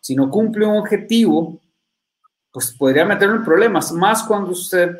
si 0.00 0.16
no 0.16 0.28
cumple 0.28 0.66
un 0.66 0.78
objetivo, 0.78 1.60
pues 2.50 2.72
podría 2.72 3.04
meterlo 3.04 3.36
en 3.36 3.44
problemas, 3.44 3.92
más 3.92 4.24
cuando 4.24 4.50
usted 4.50 4.96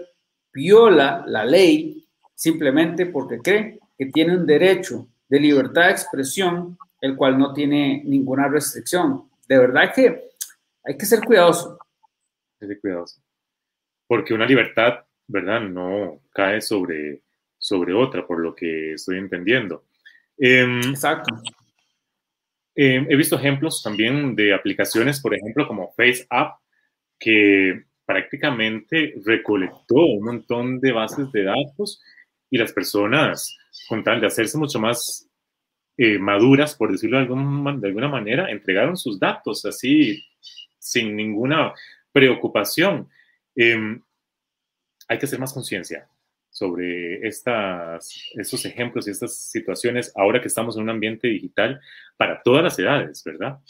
viola 0.53 1.25
la 1.27 1.45
ley 1.45 2.07
simplemente 2.33 3.07
porque 3.07 3.41
cree 3.41 3.81
que 3.99 4.07
tiene 4.07 4.37
un 4.37 4.47
derecho 4.47 5.09
de 5.33 5.41
libertad 5.41 5.87
de 5.87 5.93
expresión, 5.93 6.77
el 7.01 7.17
cual 7.17 7.39
no 7.39 7.55
tiene 7.55 8.03
ninguna 8.05 8.49
restricción. 8.49 9.31
De 9.49 9.57
verdad 9.57 9.91
que 9.95 10.25
hay 10.85 10.99
que 10.99 11.07
ser 11.07 11.21
cuidadoso. 11.21 11.79
Hay 11.81 12.59
que 12.61 12.67
ser 12.67 12.81
cuidadoso. 12.83 13.23
Porque 14.07 14.35
una 14.35 14.45
libertad, 14.45 15.07
¿verdad? 15.27 15.63
No 15.63 16.21
cae 16.35 16.61
sobre, 16.61 17.23
sobre 17.57 17.95
otra, 17.95 18.27
por 18.27 18.41
lo 18.41 18.55
que 18.55 18.93
estoy 18.93 19.17
entendiendo. 19.17 19.87
Em, 20.37 20.81
Exacto. 20.91 21.35
Em, 22.75 23.07
he 23.09 23.17
visto 23.17 23.37
ejemplos 23.37 23.83
también 23.83 24.37
de 24.37 24.53
aplicaciones, 24.53 25.19
por 25.19 25.35
ejemplo, 25.35 25.67
como 25.67 25.95
FaceApp, 25.95 26.59
que 27.19 27.85
prácticamente 28.05 29.15
recolectó 29.25 29.95
un 29.95 30.25
montón 30.27 30.79
de 30.79 30.93
bases 30.93 31.33
de 31.33 31.45
datos 31.45 32.03
y 32.53 32.59
las 32.59 32.71
personas, 32.71 33.57
con 33.89 34.05
tal 34.05 34.21
de 34.21 34.27
hacerse 34.27 34.59
mucho 34.59 34.79
más 34.79 35.27
eh, 35.97 36.19
maduras, 36.19 36.75
por 36.75 36.93
decirlo 36.93 37.17
de 37.17 37.23
alguna, 37.23 37.79
de 37.79 37.89
alguna 37.89 38.09
manera, 38.09 38.51
entregaron 38.51 38.95
sus 38.95 39.19
datos 39.19 39.65
así, 39.65 40.23
sin 40.79 41.17
ninguna 41.17 41.73
preocupación. 42.13 43.09
Em, 43.57 44.03
hay 45.09 45.19
que 45.19 45.25
hacer 45.25 45.39
más 45.39 45.55
conciencia 45.55 46.07
sobre 46.51 47.27
estas, 47.27 48.15
estos 48.35 48.67
ejemplos 48.67 49.09
y 49.09 49.13
estas 49.13 49.35
situaciones 49.35 50.13
ahora 50.15 50.39
que 50.39 50.49
estamos 50.49 50.77
en 50.77 50.83
un 50.83 50.91
ambiente 50.91 51.29
digital 51.29 51.81
para 52.19 52.43
todas 52.43 52.63
las 52.63 52.79
edades, 52.79 53.25
¿verdad? 53.25 53.61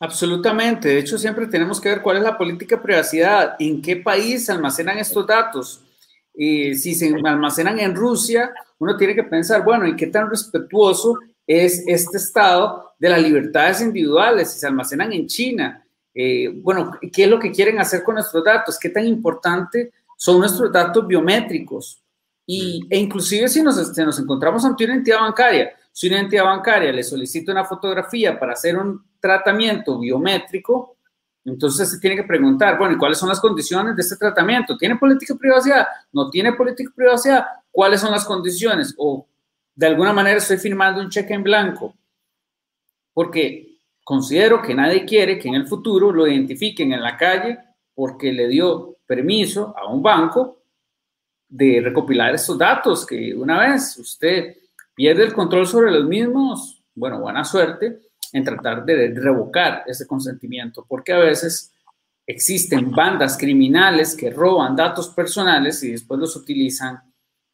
Absolutamente. 0.00 0.90
De 0.90 0.98
hecho, 0.98 1.16
siempre 1.16 1.46
tenemos 1.46 1.80
que 1.80 1.88
ver 1.88 2.02
cuál 2.02 2.18
es 2.18 2.24
la 2.24 2.36
política 2.36 2.76
de 2.76 2.82
privacidad, 2.82 3.56
en 3.58 3.80
qué 3.80 3.96
país 3.96 4.50
almacenan 4.50 4.98
estos 4.98 5.26
datos 5.26 5.86
si 6.34 6.94
se 6.94 7.14
almacenan 7.24 7.78
en 7.80 7.94
Rusia, 7.94 8.52
uno 8.78 8.96
tiene 8.96 9.14
que 9.14 9.24
pensar, 9.24 9.64
bueno, 9.64 9.86
¿y 9.86 9.96
qué 9.96 10.06
tan 10.06 10.30
respetuoso 10.30 11.18
es 11.46 11.84
este 11.86 12.16
estado 12.16 12.92
de 12.98 13.08
las 13.10 13.22
libertades 13.22 13.80
individuales? 13.80 14.50
Si 14.50 14.58
se 14.58 14.66
almacenan 14.66 15.12
en 15.12 15.26
China, 15.26 15.84
eh, 16.14 16.48
bueno, 16.48 16.92
¿qué 17.12 17.24
es 17.24 17.30
lo 17.30 17.38
que 17.38 17.52
quieren 17.52 17.78
hacer 17.78 18.02
con 18.02 18.14
nuestros 18.14 18.44
datos? 18.44 18.78
¿Qué 18.78 18.88
tan 18.88 19.06
importante 19.06 19.92
son 20.16 20.40
nuestros 20.40 20.72
datos 20.72 21.06
biométricos? 21.06 22.02
Y, 22.46 22.86
e 22.90 22.98
inclusive 22.98 23.48
si 23.48 23.62
nos, 23.62 23.94
si 23.94 24.02
nos 24.02 24.18
encontramos 24.18 24.64
ante 24.64 24.84
una 24.84 24.94
entidad 24.94 25.20
bancaria, 25.20 25.72
si 25.92 26.08
una 26.08 26.20
entidad 26.20 26.44
bancaria 26.44 26.92
le 26.92 27.02
solicita 27.02 27.52
una 27.52 27.64
fotografía 27.64 28.38
para 28.38 28.54
hacer 28.54 28.76
un 28.76 29.04
tratamiento 29.20 29.98
biométrico, 29.98 30.96
entonces 31.44 31.90
se 31.90 31.98
tiene 31.98 32.16
que 32.16 32.24
preguntar, 32.24 32.76
bueno, 32.78 32.94
¿y 32.94 32.98
cuáles 32.98 33.18
son 33.18 33.28
las 33.28 33.40
condiciones 33.40 33.96
de 33.96 34.02
este 34.02 34.16
tratamiento? 34.16 34.76
¿Tiene 34.76 34.96
política 34.96 35.34
privacidad? 35.34 35.86
¿No 36.12 36.28
tiene 36.28 36.52
política 36.52 36.92
privacidad? 36.94 37.46
¿Cuáles 37.70 38.00
son 38.00 38.10
las 38.10 38.24
condiciones? 38.24 38.94
O 38.98 39.26
de 39.74 39.86
alguna 39.86 40.12
manera 40.12 40.38
estoy 40.38 40.58
firmando 40.58 41.00
un 41.00 41.08
cheque 41.08 41.32
en 41.32 41.42
blanco. 41.42 41.94
Porque 43.12 43.78
considero 44.04 44.60
que 44.60 44.74
nadie 44.74 45.04
quiere 45.04 45.38
que 45.38 45.48
en 45.48 45.54
el 45.54 45.66
futuro 45.66 46.12
lo 46.12 46.26
identifiquen 46.26 46.92
en 46.92 47.02
la 47.02 47.16
calle 47.16 47.58
porque 47.94 48.32
le 48.32 48.48
dio 48.48 48.98
permiso 49.06 49.74
a 49.76 49.86
un 49.86 50.02
banco 50.02 50.62
de 51.48 51.80
recopilar 51.82 52.34
estos 52.34 52.56
datos 52.56 53.04
que 53.04 53.34
una 53.34 53.58
vez 53.58 53.96
usted 53.98 54.56
pierde 54.94 55.24
el 55.24 55.32
control 55.32 55.66
sobre 55.66 55.90
los 55.90 56.04
mismos, 56.04 56.82
bueno, 56.94 57.18
buena 57.20 57.44
suerte 57.44 58.09
en 58.32 58.44
tratar 58.44 58.84
de 58.84 59.12
revocar 59.14 59.84
ese 59.86 60.06
consentimiento, 60.06 60.84
porque 60.88 61.12
a 61.12 61.18
veces 61.18 61.72
existen 62.26 62.90
bandas 62.92 63.36
criminales 63.36 64.16
que 64.16 64.30
roban 64.30 64.76
datos 64.76 65.08
personales 65.08 65.82
y 65.82 65.92
después 65.92 66.20
los 66.20 66.36
utilizan 66.36 67.00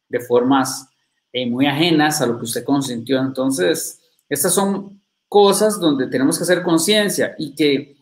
de 0.07 0.19
formas 0.19 0.87
eh, 1.33 1.45
muy 1.49 1.65
ajenas 1.65 2.21
a 2.21 2.27
lo 2.27 2.37
que 2.37 2.45
usted 2.45 2.63
consintió. 2.63 3.19
Entonces, 3.19 3.99
estas 4.29 4.53
son 4.53 5.01
cosas 5.27 5.79
donde 5.79 6.07
tenemos 6.07 6.37
que 6.37 6.43
hacer 6.43 6.63
conciencia 6.63 7.35
y 7.37 7.53
que 7.53 7.97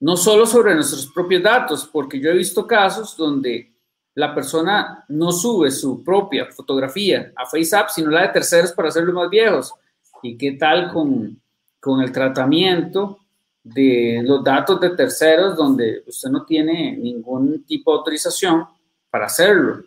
no 0.00 0.16
solo 0.16 0.46
sobre 0.46 0.74
nuestros 0.74 1.06
propios 1.12 1.42
datos, 1.42 1.88
porque 1.90 2.20
yo 2.20 2.30
he 2.30 2.36
visto 2.36 2.66
casos 2.66 3.16
donde 3.16 3.72
la 4.14 4.34
persona 4.34 5.04
no 5.08 5.32
sube 5.32 5.70
su 5.70 6.04
propia 6.04 6.46
fotografía 6.50 7.32
a 7.36 7.46
FaceApp, 7.46 7.88
sino 7.88 8.10
la 8.10 8.22
de 8.22 8.28
terceros 8.28 8.72
para 8.72 8.88
hacerlos 8.88 9.14
más 9.14 9.30
viejos. 9.30 9.72
¿Y 10.22 10.36
qué 10.36 10.52
tal 10.52 10.92
con, 10.92 11.40
con 11.82 12.00
el 12.00 12.12
tratamiento 12.12 13.18
de 13.64 14.22
los 14.24 14.42
datos 14.44 14.80
de 14.80 14.90
terceros 14.90 15.56
donde 15.56 16.04
usted 16.06 16.30
no 16.30 16.44
tiene 16.44 16.96
ningún 16.96 17.64
tipo 17.64 17.90
de 17.92 17.98
autorización 17.98 18.64
para 19.10 19.26
hacerlo? 19.26 19.82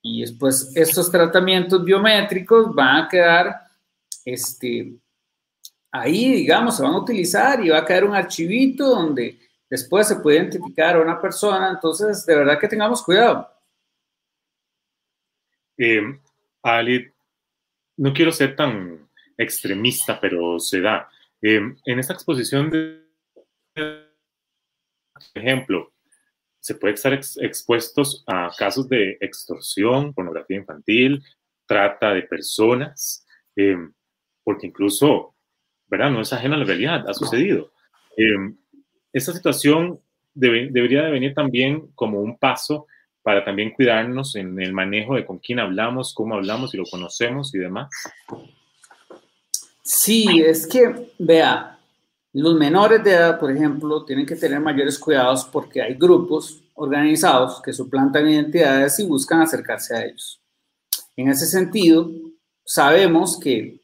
Y 0.00 0.22
después 0.22 0.72
estos 0.74 1.10
tratamientos 1.10 1.84
biométricos 1.84 2.74
van 2.74 3.04
a 3.04 3.08
quedar 3.08 3.54
este, 4.24 4.94
ahí, 5.90 6.32
digamos, 6.32 6.76
se 6.76 6.82
van 6.82 6.94
a 6.94 6.98
utilizar 6.98 7.64
y 7.64 7.68
va 7.68 7.78
a 7.78 7.84
quedar 7.84 8.04
un 8.04 8.14
archivito 8.14 8.88
donde 8.88 9.38
después 9.68 10.08
se 10.08 10.16
puede 10.16 10.38
identificar 10.38 10.96
a 10.96 11.02
una 11.02 11.20
persona. 11.20 11.70
Entonces, 11.70 12.24
de 12.24 12.34
verdad 12.34 12.58
que 12.58 12.68
tengamos 12.68 13.02
cuidado. 13.02 13.50
Eh, 15.76 16.00
Ali, 16.62 17.12
no 17.96 18.12
quiero 18.12 18.32
ser 18.32 18.56
tan 18.56 19.08
extremista, 19.36 20.18
pero 20.20 20.58
se 20.58 20.80
da. 20.80 21.08
Eh, 21.42 21.60
en 21.84 21.98
esta 21.98 22.12
exposición, 22.12 22.70
de 22.70 23.06
ejemplo, 25.34 25.92
se 26.60 26.74
puede 26.74 26.94
estar 26.94 27.12
expuestos 27.12 28.24
a 28.26 28.50
casos 28.56 28.88
de 28.88 29.18
extorsión, 29.20 30.12
pornografía 30.12 30.56
infantil, 30.56 31.22
trata 31.66 32.12
de 32.12 32.22
personas, 32.22 33.26
eh, 33.54 33.76
porque 34.42 34.66
incluso, 34.66 35.34
¿verdad? 35.86 36.10
No 36.10 36.20
es 36.20 36.32
ajena 36.32 36.56
a 36.56 36.58
la 36.58 36.64
realidad, 36.64 37.08
ha 37.08 37.14
sucedido. 37.14 37.72
Eh, 38.16 38.54
esta 39.12 39.32
situación 39.32 40.00
debería 40.34 41.02
de 41.02 41.10
venir 41.10 41.34
también 41.34 41.88
como 41.94 42.20
un 42.20 42.38
paso 42.38 42.86
para 43.22 43.44
también 43.44 43.70
cuidarnos 43.70 44.36
en 44.36 44.60
el 44.60 44.72
manejo 44.72 45.16
de 45.16 45.24
con 45.24 45.38
quién 45.38 45.58
hablamos, 45.58 46.14
cómo 46.14 46.34
hablamos, 46.34 46.74
y 46.74 46.76
lo 46.76 46.84
conocemos 46.84 47.54
y 47.54 47.58
demás? 47.58 47.88
Sí, 49.88 50.42
es 50.44 50.66
que, 50.66 51.12
vea, 51.16 51.78
los 52.32 52.56
menores 52.56 53.04
de 53.04 53.12
edad, 53.12 53.38
por 53.38 53.52
ejemplo, 53.52 54.04
tienen 54.04 54.26
que 54.26 54.34
tener 54.34 54.58
mayores 54.58 54.98
cuidados 54.98 55.44
porque 55.44 55.80
hay 55.80 55.94
grupos 55.94 56.60
organizados 56.74 57.62
que 57.62 57.72
suplantan 57.72 58.28
identidades 58.28 58.98
y 58.98 59.06
buscan 59.06 59.42
acercarse 59.42 59.94
a 59.94 60.04
ellos. 60.04 60.40
En 61.14 61.28
ese 61.28 61.46
sentido, 61.46 62.10
sabemos 62.64 63.38
que 63.38 63.80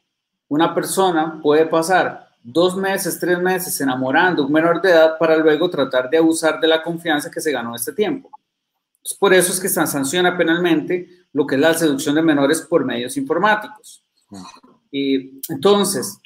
una 0.49 0.75
persona 0.75 1.41
puede 1.41 1.67
pasar 1.67 2.31
dos 2.43 2.77
meses, 2.77 3.21
tres 3.21 3.39
meses 3.39 3.81
enamorando 3.81 4.43
a 4.43 4.47
un 4.47 4.53
menor 4.53 4.83
de 4.83 4.91
edad 4.91 5.17
para 5.21 5.37
luego 5.37 5.71
tratar 5.71 6.11
de 6.11 6.19
abusar 6.19 6.59
de 6.59 6.67
la 6.67 6.83
confianza 6.83 7.31
que 7.31 7.41
se 7.41 7.53
ganó 7.53 7.77
este 7.77 7.93
tiempo. 7.93 8.29
Por 9.21 9.33
eso 9.33 9.53
es 9.53 9.61
que 9.61 9.69
se 9.69 9.87
sanciona 9.87 10.37
penalmente 10.37 11.27
lo 11.33 11.47
que 11.47 11.55
es 11.55 11.61
la 11.61 11.75
seducción 11.75 12.17
de 12.17 12.23
menores 12.23 12.61
por 12.63 12.85
medios 12.85 13.17
informáticos. 13.17 14.03
Entonces, 14.93 16.19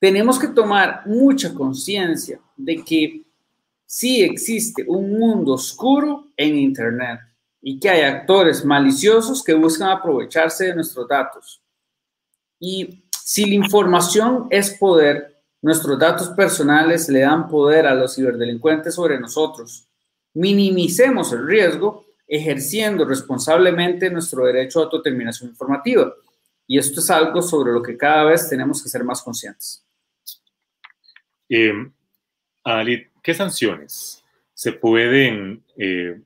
tenemos 0.00 0.38
que 0.38 0.48
tomar 0.48 1.02
mucha 1.06 1.54
conciencia 1.54 2.40
de 2.56 2.84
que 2.84 3.22
sí 3.86 4.22
existe 4.22 4.84
un 4.86 5.18
mundo 5.18 5.54
oscuro 5.54 6.26
en 6.36 6.58
Internet 6.58 7.20
y 7.62 7.78
que 7.78 7.88
hay 7.88 8.02
actores 8.02 8.64
maliciosos 8.64 9.42
que 9.42 9.54
buscan 9.54 9.90
aprovecharse 9.90 10.66
de 10.66 10.74
nuestros 10.74 11.08
datos. 11.08 11.62
Y 12.60 13.04
si 13.22 13.46
la 13.46 13.54
información 13.54 14.46
es 14.50 14.70
poder, 14.70 15.42
nuestros 15.60 15.98
datos 15.98 16.28
personales 16.30 17.08
le 17.08 17.20
dan 17.20 17.48
poder 17.48 17.86
a 17.86 17.94
los 17.94 18.14
ciberdelincuentes 18.14 18.94
sobre 18.94 19.18
nosotros. 19.18 19.88
Minimicemos 20.34 21.32
el 21.32 21.46
riesgo 21.46 22.06
ejerciendo 22.26 23.04
responsablemente 23.04 24.10
nuestro 24.10 24.44
derecho 24.44 24.80
a 24.80 24.84
autodeterminación 24.84 25.50
informativa. 25.50 26.12
Y 26.70 26.78
esto 26.78 27.00
es 27.00 27.10
algo 27.10 27.40
sobre 27.40 27.72
lo 27.72 27.82
que 27.82 27.96
cada 27.96 28.24
vez 28.24 28.48
tenemos 28.48 28.82
que 28.82 28.90
ser 28.90 29.02
más 29.02 29.22
conscientes. 29.22 29.82
Eh, 31.48 31.72
¿qué 33.22 33.32
sanciones 33.32 34.22
se 34.52 34.72
pueden 34.72 35.64
eh, 35.78 36.20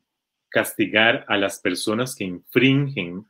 castigar 0.49 1.25
a 1.29 1.37
las 1.37 1.61
personas 1.61 2.17
que 2.17 2.25
infringen 2.25 3.25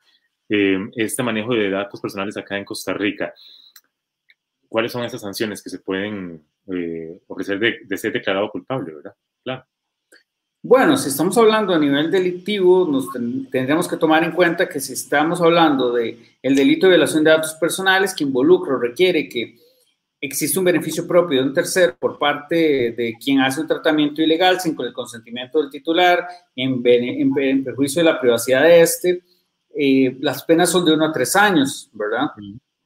eh, 0.48 0.79
este 0.96 1.22
manejo 1.22 1.55
de 1.55 1.68
datos 1.68 2.01
personales 2.01 2.38
acá 2.38 2.57
en 2.57 2.64
Costa 2.64 2.94
Rica? 2.94 3.35
¿Cuáles 4.66 4.90
son 4.90 5.05
esas 5.05 5.20
sanciones 5.20 5.62
que 5.62 5.68
se 5.68 5.81
pueden 5.81 6.42
ofrecer 7.27 7.59
de, 7.59 7.81
de 7.85 7.96
ser 7.98 8.12
declarado 8.14 8.51
culpable, 8.51 8.94
verdad? 8.94 9.14
Claro. 9.44 9.66
Bueno, 10.64 10.96
si 10.96 11.09
estamos 11.09 11.37
hablando 11.38 11.75
a 11.75 11.79
nivel 11.79 12.09
delictivo, 12.09 12.87
nos 12.87 13.09
tendremos 13.51 13.88
que 13.88 13.96
tomar 13.96 14.22
en 14.22 14.31
cuenta 14.31 14.68
que 14.68 14.79
si 14.79 14.92
estamos 14.92 15.40
hablando 15.40 15.92
de 15.92 16.37
el 16.40 16.55
delito 16.55 16.87
de 16.87 16.92
violación 16.92 17.25
de 17.25 17.31
datos 17.31 17.55
personales 17.55 18.14
que 18.14 18.22
involucra 18.22 18.77
o 18.77 18.79
requiere 18.79 19.29
que 19.29 19.57
existe 20.20 20.61
un 20.61 20.64
beneficio 20.64 21.05
propio 21.05 21.42
de 21.42 21.48
un 21.48 21.53
tercero 21.53 21.96
por 21.98 22.16
parte 22.16 22.92
de 22.92 23.16
quien 23.20 23.40
hace 23.40 23.61
un 23.61 23.66
tratamiento 23.66 24.22
ilegal 24.22 24.61
sin 24.61 24.81
el 24.81 24.92
consentimiento 24.92 25.61
del 25.61 25.68
titular, 25.68 26.29
en, 26.55 26.81
en, 26.85 27.64
perjuicio 27.64 28.01
de 28.01 28.12
la 28.12 28.20
privacidad 28.20 28.62
de 28.62 28.83
este, 28.83 29.25
eh, 29.75 30.16
las 30.20 30.44
penas 30.44 30.70
son 30.70 30.85
de 30.85 30.92
uno 30.92 31.07
a 31.07 31.12
tres 31.12 31.35
años, 31.35 31.90
¿verdad? 31.92 32.29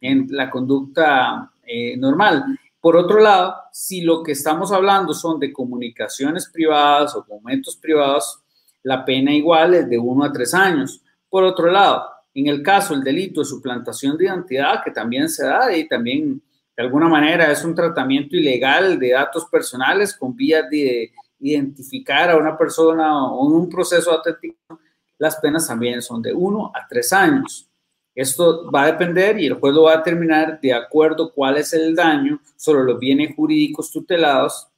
En 0.00 0.26
la 0.30 0.48
conducta 0.48 1.50
eh, 1.66 1.94
normal. 1.98 2.58
Por 2.86 2.96
otro 2.96 3.18
lado, 3.18 3.52
si 3.72 4.02
lo 4.02 4.22
que 4.22 4.30
estamos 4.30 4.70
hablando 4.70 5.12
son 5.12 5.40
de 5.40 5.52
comunicaciones 5.52 6.48
privadas 6.48 7.16
o 7.16 7.18
documentos 7.18 7.76
privados, 7.76 8.44
la 8.84 9.04
pena 9.04 9.34
igual 9.34 9.74
es 9.74 9.90
de 9.90 9.98
uno 9.98 10.24
a 10.24 10.32
tres 10.32 10.54
años. 10.54 11.02
Por 11.28 11.42
otro 11.42 11.68
lado, 11.68 12.04
en 12.32 12.46
el 12.46 12.62
caso 12.62 12.94
del 12.94 13.02
delito 13.02 13.40
de 13.40 13.46
suplantación 13.46 14.16
de 14.16 14.26
identidad, 14.26 14.84
que 14.84 14.92
también 14.92 15.28
se 15.28 15.44
da 15.44 15.76
y 15.76 15.88
también 15.88 16.40
de 16.76 16.82
alguna 16.84 17.08
manera 17.08 17.50
es 17.50 17.64
un 17.64 17.74
tratamiento 17.74 18.36
ilegal 18.36 19.00
de 19.00 19.10
datos 19.10 19.46
personales 19.46 20.16
con 20.16 20.36
vías 20.36 20.70
de 20.70 21.10
identificar 21.40 22.30
a 22.30 22.36
una 22.36 22.56
persona 22.56 23.26
o 23.32 23.46
un 23.46 23.68
proceso 23.68 24.12
auténtico, 24.12 24.78
las 25.18 25.34
penas 25.40 25.66
también 25.66 26.00
son 26.00 26.22
de 26.22 26.32
uno 26.32 26.70
a 26.72 26.86
tres 26.86 27.12
años. 27.12 27.68
Esto 28.16 28.70
va 28.70 28.84
a 28.84 28.92
depender 28.92 29.38
y 29.38 29.46
el 29.46 29.54
juez 29.54 29.74
lo 29.74 29.82
va 29.82 29.92
a 29.92 29.96
determinar 29.98 30.58
de 30.58 30.72
acuerdo 30.72 31.34
cuál 31.34 31.58
es 31.58 31.74
el 31.74 31.94
daño 31.94 32.40
sobre 32.56 32.84
los 32.84 32.98
bienes 32.98 33.36
jurídicos 33.36 33.92
tutelados 33.92 34.68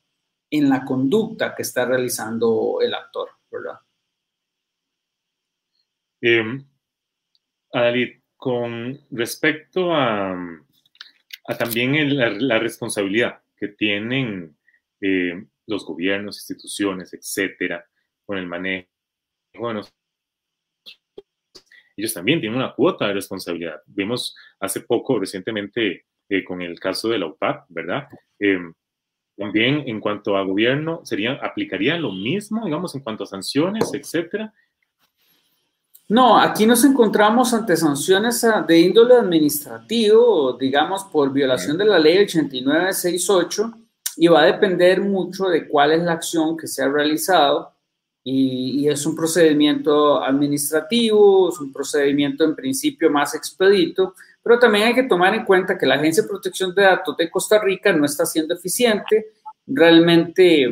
en 0.51 0.69
la 0.69 0.85
conducta 0.85 1.55
que 1.55 1.63
está 1.63 1.85
realizando 1.85 2.81
el 2.83 2.93
actor, 2.93 3.29
¿verdad? 3.49 3.79
Eh, 6.21 6.65
con 8.37 8.99
respecto 9.13 9.95
a, 9.95 10.37
también 11.57 12.17
la, 12.17 12.59
responsabilidad 12.59 13.41
que 13.57 13.69
tienen 13.69 14.57
eh, 15.01 15.47
los 15.67 15.87
gobiernos, 15.87 16.39
instituciones, 16.39 17.15
etcétera, 17.15 17.87
con 18.27 18.37
el 18.37 18.47
manejo 18.47 18.89
ellos 21.99 22.15
también 22.15 22.41
tienen 22.41 22.59
una 22.59 22.75
cuota 22.75 23.09
de 23.09 23.15
responsabilidad. 23.15 23.83
Vimos 23.87 24.37
hace 24.61 24.83
poco, 24.83 25.19
recientemente, 25.19 26.07
eh, 26.29 26.45
con 26.45 26.63
el 26.63 26.79
caso 26.79 27.09
de 27.09 27.19
la 27.19 27.27
UPAP, 27.27 27.67
¿verdad? 27.69 28.07
Em, 28.39 28.73
también 29.37 29.83
en 29.87 30.01
cuanto 30.01 30.37
a 30.37 30.45
gobierno, 30.45 31.01
sería, 31.05 31.33
¿aplicaría 31.35 31.97
lo 31.97 32.13
mismo, 32.13 32.65
digamos, 32.65 32.95
en 32.95 33.01
cuanto 33.01 33.25
a 33.25 33.27
sanciones, 33.27 33.93
etcétera? 33.93 34.53
No, 36.09 36.41
aquí 36.41 36.67
nos 36.67 36.85
encontramos 36.85 37.53
ante 37.53 37.77
sanciones 37.77 38.43
ah, 38.45 38.65
de 38.67 38.79
índole 38.79 39.15
administrativo, 39.15 40.55
digamos, 40.55 41.05
por 41.05 41.33
violación 41.33 41.77
de 41.77 41.85
la 41.85 41.99
ley 41.99 42.19
8968, 42.19 43.73
y 44.17 44.27
va 44.29 44.43
a 44.43 44.47
depender 44.47 45.01
mucho 45.01 45.49
de 45.49 45.69
cuál 45.69 45.93
es 45.93 46.03
la 46.03 46.13
acción 46.13 46.57
que 46.57 46.67
se 46.67 46.83
ha 46.83 46.89
realizado 46.89 47.73
y, 48.31 48.89
es 48.89 49.07
un 49.07 49.15
procedimiento 49.17 50.23
administrativo, 50.23 51.49
es 51.49 51.59
un 51.61 51.73
procedimiento 51.73 52.45
en 52.45 52.55
principio 52.55 53.11
más 53.11 53.35
expedito, 53.35 54.15
pero 54.43 54.59
también 54.59 54.89
hay 54.89 54.95
que 54.95 55.05
tomar 55.05 55.35
en 55.35 55.45
cuenta 55.45 55.79
que 55.79 55.87
la 55.87 55.95
Agencia 55.95 56.23
de 56.23 56.29
Protección 56.29 56.75
de 56.75 56.83
Datos 56.83 57.17
de 57.17 57.31
Costa 57.31 57.61
Rica 57.61 57.93
no 57.93 58.05
está 58.05 58.27
siendo 58.27 58.55
eficiente. 58.55 59.33
Realmente 59.67 60.71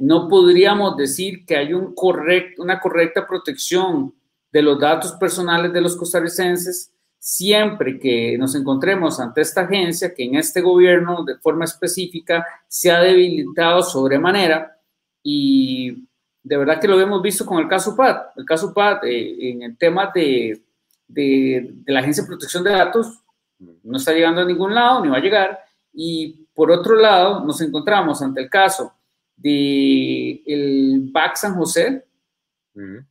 no 0.00 0.28
podríamos 0.28 0.96
decir 0.96 1.44
que 1.44 1.56
hay 1.56 1.74
un 1.74 1.94
correcto, 1.94 2.62
una 2.62 2.80
correcta 2.80 3.26
protección 3.26 4.14
de 4.50 4.62
los 4.62 4.80
datos 4.80 5.12
personales 5.12 5.72
de 5.72 5.80
los 5.80 5.96
costarricenses 5.96 6.90
siempre 7.18 7.98
que 7.98 8.38
nos 8.38 8.54
encontremos 8.54 9.20
ante 9.20 9.40
esta 9.40 9.62
agencia 9.62 10.14
que 10.14 10.24
en 10.24 10.36
este 10.36 10.60
gobierno 10.60 11.24
de 11.24 11.36
forma 11.36 11.64
específica 11.64 12.46
se 12.68 12.90
ha 12.90 13.00
debilitado 13.00 13.82
sobremanera 13.82 14.78
y 15.22 16.07
de 16.48 16.56
verdad 16.56 16.80
que 16.80 16.88
lo 16.88 16.98
hemos 16.98 17.20
visto 17.20 17.44
con 17.44 17.58
el 17.58 17.68
caso 17.68 17.94
PAD. 17.94 18.16
El 18.36 18.44
caso 18.46 18.72
PAD 18.72 19.04
eh, 19.04 19.50
en 19.50 19.62
el 19.62 19.76
tema 19.76 20.10
de, 20.14 20.62
de, 21.06 21.74
la 21.86 22.00
Agencia 22.00 22.22
de 22.22 22.28
Protección 22.28 22.64
de 22.64 22.70
Datos 22.70 23.20
no 23.58 23.96
está 23.96 24.12
llegando 24.12 24.40
a 24.40 24.46
ningún 24.46 24.74
lado 24.74 25.04
ni 25.04 25.10
va 25.10 25.18
a 25.18 25.20
llegar. 25.20 25.58
Y 25.92 26.46
por 26.54 26.70
otro 26.70 26.94
lado 26.94 27.44
nos 27.44 27.60
encontramos 27.60 28.22
ante 28.22 28.40
el 28.40 28.48
caso 28.48 28.94
de 29.36 30.42
el 30.46 31.10
BAC 31.12 31.36
San 31.36 31.54
José, 31.54 32.04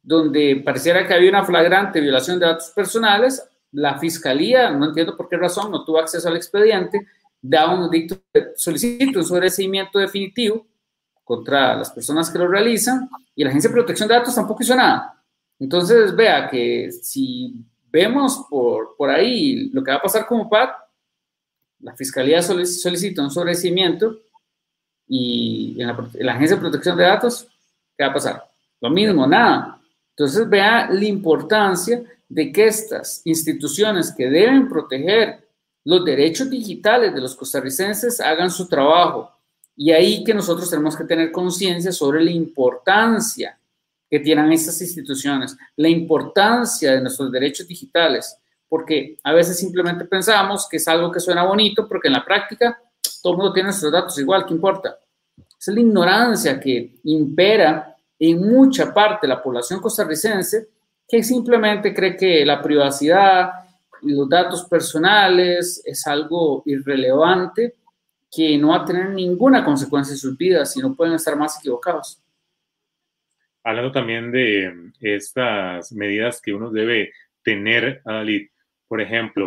donde 0.02 0.62
pareciera 0.64 1.06
que 1.06 1.14
había 1.14 1.30
una 1.30 1.44
flagrante 1.44 2.00
violación 2.00 2.40
de 2.40 2.46
datos 2.46 2.70
personales, 2.70 3.46
la 3.74 4.00
fiscalía, 4.00 4.72
no 4.72 4.86
entiendo 4.86 5.16
por 5.16 5.28
qué 5.28 5.36
razón, 5.36 5.70
no 5.72 5.84
tuvo 5.84 6.00
acceso 6.00 6.28
al 6.30 6.38
expediente, 6.38 7.06
da 7.42 7.74
un 7.74 7.90
dicto, 7.90 8.18
solicita 8.56 9.20
un 9.20 9.26
sobreseimiento 9.26 10.00
definitivo 10.00 10.66
contra 11.28 11.76
las 11.76 11.92
personas 11.92 12.30
que 12.30 12.40
lo 12.40 12.48
realizan 12.48 13.10
y 13.36 13.44
la 13.44 13.50
Agencia 13.50 13.70
de 13.70 13.74
Protección 13.74 14.08
de 14.08 14.16
Datos 14.16 14.34
tampoco 14.34 14.64
hizo 14.64 14.74
nada. 14.74 15.22
Entonces, 15.60 16.16
vea 16.16 16.50
que 16.50 16.90
si 16.90 17.54
vemos 17.92 18.46
por, 18.50 18.96
por 18.96 19.10
ahí 19.10 19.70
lo 19.74 19.84
que 19.84 19.92
va 19.92 19.98
a 19.98 20.02
pasar 20.02 20.26
como 20.26 20.50
PAC, 20.50 20.74
la 21.82 21.94
Fiscalía 21.96 22.42
solicita 22.42 23.22
un 23.22 23.30
sobreseimiento 23.30 24.22
y 25.06 25.76
en 25.82 25.88
la, 25.88 26.10
en 26.14 26.26
la 26.26 26.34
Agencia 26.34 26.56
de 26.56 26.62
Protección 26.62 26.96
de 26.96 27.04
Datos, 27.04 27.46
¿qué 27.98 28.06
va 28.06 28.12
a 28.12 28.14
pasar? 28.14 28.52
Lo 28.80 28.90
mismo, 28.90 29.28
nada. 29.28 29.82
Entonces 30.12 30.48
vea 30.48 30.90
la 30.90 31.06
importancia 31.06 32.04
de 32.30 32.52
que 32.54 32.68
estas 32.68 33.22
instituciones 33.26 34.14
que 34.16 34.30
deben 34.30 34.70
proteger 34.70 35.46
los 35.84 36.06
derechos 36.06 36.50
digitales 36.50 37.14
de 37.14 37.22
los 37.22 37.36
costarricenses 37.36 38.22
hagan 38.22 38.50
su 38.50 38.68
trabajo. 38.68 39.37
Y 39.78 39.92
ahí 39.92 40.24
que 40.24 40.34
nosotros 40.34 40.70
tenemos 40.70 40.98
que 40.98 41.04
tener 41.04 41.32
conciencia 41.32 41.92
sobre 41.92 42.24
la 42.24 42.32
importancia 42.32 43.58
que 44.10 44.20
tienen 44.20 44.52
estas 44.52 44.82
instituciones, 44.82 45.56
la 45.76 45.88
importancia 45.88 46.94
de 46.94 47.02
nuestros 47.02 47.32
derechos 47.32 47.68
digitales, 47.68 48.36
porque 48.68 49.18
a 49.24 49.34
veces 49.34 49.60
simplemente 49.60 50.06
pensamos 50.06 50.68
que 50.68 50.78
es 50.78 50.88
algo 50.88 51.12
que 51.12 51.20
suena 51.20 51.44
bonito, 51.44 51.88
porque 51.88 52.08
en 52.08 52.16
la 52.16 52.26
práctica 52.26 52.82
todo 53.22 53.34
el 53.34 53.38
mundo 53.38 53.54
tiene 53.54 53.68
nuestros 53.68 53.92
datos 53.92 54.18
igual, 54.18 54.46
¿qué 54.48 54.54
importa? 54.54 54.98
Es 55.60 55.68
la 55.68 55.80
ignorancia 55.80 56.60
que 56.60 56.96
impera 57.04 57.96
en 58.18 58.42
mucha 58.42 58.92
parte 58.92 59.28
de 59.28 59.34
la 59.34 59.44
población 59.44 59.80
costarricense 59.80 60.70
que 61.08 61.24
simplemente 61.24 61.94
cree 61.94 62.18
que 62.18 62.44
la 62.46 62.62
privacidad 62.62 63.52
y 64.02 64.14
los 64.14 64.28
datos 64.28 64.66
personales 64.66 65.82
es 65.86 66.08
algo 66.08 66.64
irrelevante 66.66 67.76
que 68.32 68.58
no 68.58 68.70
va 68.70 68.78
a 68.78 68.86
tener 68.86 69.10
ninguna 69.10 69.64
consecuencia 69.64 70.14
en 70.14 70.18
sus 70.18 70.38
vidas 70.38 70.76
y 70.76 70.82
no 70.82 70.96
pueden 70.96 71.16
estar 71.16 71.38
más 71.38 71.58
equivocados. 71.60 72.22
Hablando 73.64 73.92
también 73.92 74.32
de 74.32 74.92
estas 75.02 75.92
medidas 75.92 76.42
que 76.42 76.54
uno 76.54 76.70
debe 76.70 77.12
tener, 77.44 78.02
Ali, 78.06 78.50
por 78.88 79.02
ejemplo, 79.02 79.46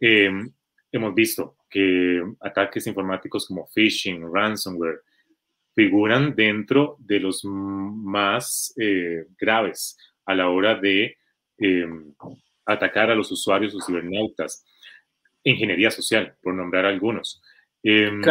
em, 0.00 0.50
hemos 0.92 1.14
visto 1.14 1.56
que 1.68 2.22
ataques 2.40 2.86
informáticos 2.86 3.46
como 3.46 3.66
phishing, 3.66 4.30
ransomware, 4.32 5.00
figuran 5.74 6.34
dentro 6.34 6.96
de 7.00 7.20
los 7.20 7.44
más 7.44 8.72
eh, 8.78 9.26
graves 9.38 9.98
a 10.24 10.34
la 10.34 10.48
hora 10.48 10.76
de 10.76 11.16
atacar 12.66 13.10
a 13.10 13.14
los 13.14 13.30
usuarios 13.30 13.74
o 13.74 13.80
cibernautas. 13.80 14.64
Ingeniería 15.42 15.90
social, 15.90 16.36
por 16.42 16.54
nombrar 16.54 16.84
algunos. 16.84 17.42
Em, 17.84 18.22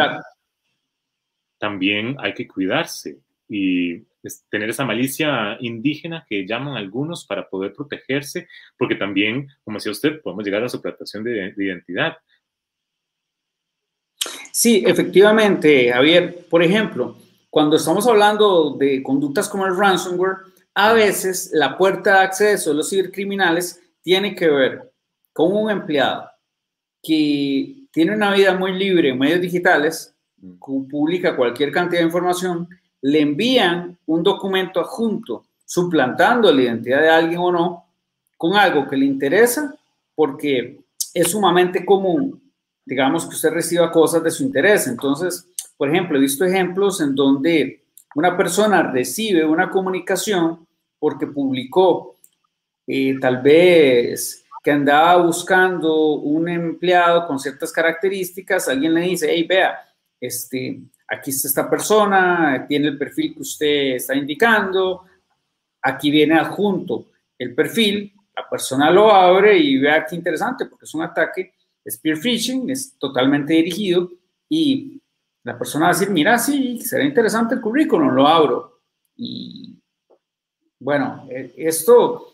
también 1.58 2.16
hay 2.18 2.34
que 2.34 2.46
cuidarse 2.46 3.20
y 3.48 4.02
tener 4.50 4.68
esa 4.68 4.84
malicia 4.84 5.56
indígena 5.60 6.26
que 6.28 6.46
llaman 6.46 6.76
algunos 6.76 7.24
para 7.24 7.48
poder 7.48 7.72
protegerse, 7.72 8.48
porque 8.76 8.96
también, 8.96 9.48
como 9.62 9.78
decía 9.78 9.92
usted, 9.92 10.20
podemos 10.20 10.44
llegar 10.44 10.60
a 10.60 10.64
la 10.64 10.68
suplantación 10.68 11.24
de, 11.24 11.52
de 11.52 11.64
identidad. 11.64 12.16
Sí, 14.52 14.82
efectivamente, 14.86 15.92
Javier. 15.92 16.46
Por 16.48 16.62
ejemplo, 16.62 17.16
cuando 17.50 17.76
estamos 17.76 18.06
hablando 18.06 18.76
de 18.78 19.02
conductas 19.02 19.48
como 19.48 19.66
el 19.66 19.76
ransomware, 19.76 20.38
a 20.74 20.92
veces 20.92 21.50
la 21.52 21.78
puerta 21.78 22.18
de 22.18 22.24
acceso 22.24 22.70
de 22.70 22.76
los 22.76 22.90
cibercriminales 22.90 23.80
tiene 24.02 24.34
que 24.34 24.48
ver 24.48 24.92
con 25.32 25.52
un 25.52 25.70
empleado 25.70 26.28
que 27.02 27.83
tiene 27.94 28.12
una 28.12 28.34
vida 28.34 28.54
muy 28.54 28.72
libre 28.72 29.10
en 29.10 29.18
medios 29.18 29.40
digitales, 29.40 30.12
mm. 30.38 30.58
publica 30.90 31.36
cualquier 31.36 31.70
cantidad 31.70 32.00
de 32.00 32.06
información, 32.06 32.68
le 33.00 33.20
envían 33.20 33.96
un 34.06 34.22
documento 34.22 34.80
adjunto 34.80 35.44
suplantando 35.64 36.52
la 36.52 36.62
identidad 36.62 37.00
de 37.00 37.08
alguien 37.08 37.38
o 37.38 37.52
no 37.52 37.84
con 38.36 38.54
algo 38.54 38.88
que 38.88 38.96
le 38.96 39.06
interesa 39.06 39.74
porque 40.14 40.80
es 41.14 41.30
sumamente 41.30 41.86
común, 41.86 42.42
digamos, 42.84 43.26
que 43.26 43.36
usted 43.36 43.50
reciba 43.50 43.92
cosas 43.92 44.22
de 44.24 44.30
su 44.30 44.42
interés. 44.42 44.88
Entonces, 44.88 45.46
por 45.76 45.88
ejemplo, 45.88 46.18
he 46.18 46.20
visto 46.20 46.44
ejemplos 46.44 47.00
en 47.00 47.14
donde 47.14 47.84
una 48.16 48.36
persona 48.36 48.82
recibe 48.82 49.44
una 49.44 49.70
comunicación 49.70 50.66
porque 50.98 51.28
publicó 51.28 52.16
eh, 52.86 53.18
tal 53.20 53.40
vez 53.40 54.43
que 54.64 54.72
andaba 54.72 55.22
buscando 55.22 56.14
un 56.14 56.48
empleado 56.48 57.26
con 57.26 57.38
ciertas 57.38 57.70
características, 57.70 58.66
alguien 58.66 58.94
le 58.94 59.02
dice, 59.02 59.28
hey, 59.30 59.44
vea, 59.46 59.78
este, 60.18 60.80
aquí 61.06 61.30
está 61.30 61.48
esta 61.48 61.68
persona, 61.68 62.64
tiene 62.66 62.88
el 62.88 62.96
perfil 62.96 63.34
que 63.34 63.42
usted 63.42 63.96
está 63.96 64.14
indicando, 64.14 65.04
aquí 65.82 66.10
viene 66.10 66.38
adjunto 66.38 67.08
el 67.38 67.54
perfil, 67.54 68.14
la 68.34 68.48
persona 68.48 68.90
lo 68.90 69.12
abre 69.12 69.58
y 69.58 69.76
vea 69.76 70.06
qué 70.06 70.16
interesante, 70.16 70.64
porque 70.64 70.86
es 70.86 70.94
un 70.94 71.02
ataque 71.02 71.52
spear 71.86 72.16
phishing, 72.16 72.70
es 72.70 72.96
totalmente 72.98 73.52
dirigido 73.52 74.10
y 74.48 74.98
la 75.42 75.58
persona 75.58 75.86
va 75.86 75.90
a 75.90 75.94
decir, 75.94 76.08
mira, 76.08 76.38
sí, 76.38 76.80
será 76.80 77.04
interesante 77.04 77.54
el 77.54 77.60
currículum, 77.60 78.14
lo 78.14 78.26
abro. 78.26 78.80
Y 79.14 79.78
bueno, 80.78 81.26
e, 81.28 81.52
esto, 81.58 82.32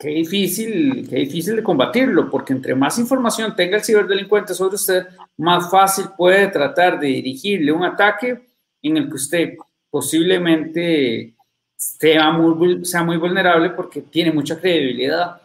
qué 0.00 0.08
difícil, 0.08 1.06
qué 1.08 1.16
difícil 1.16 1.56
de 1.56 1.62
combatirlo, 1.62 2.30
porque 2.30 2.54
entre 2.54 2.74
más 2.74 2.98
información 2.98 3.54
tenga 3.54 3.76
el 3.76 3.84
ciberdelincuente 3.84 4.54
sobre 4.54 4.76
usted, 4.76 5.06
más 5.36 5.70
fácil 5.70 6.06
puede 6.16 6.48
tratar 6.48 6.98
de 6.98 7.06
dirigirle 7.08 7.70
un 7.70 7.84
ataque 7.84 8.48
en 8.80 8.96
el 8.96 9.08
que 9.08 9.14
usted 9.14 9.54
posiblemente 9.90 11.34
sea 11.76 12.30
muy, 12.30 12.82
sea 12.86 13.04
muy 13.04 13.18
vulnerable 13.18 13.70
porque 13.70 14.00
tiene 14.00 14.32
mucha 14.32 14.58
credibilidad. 14.58 15.38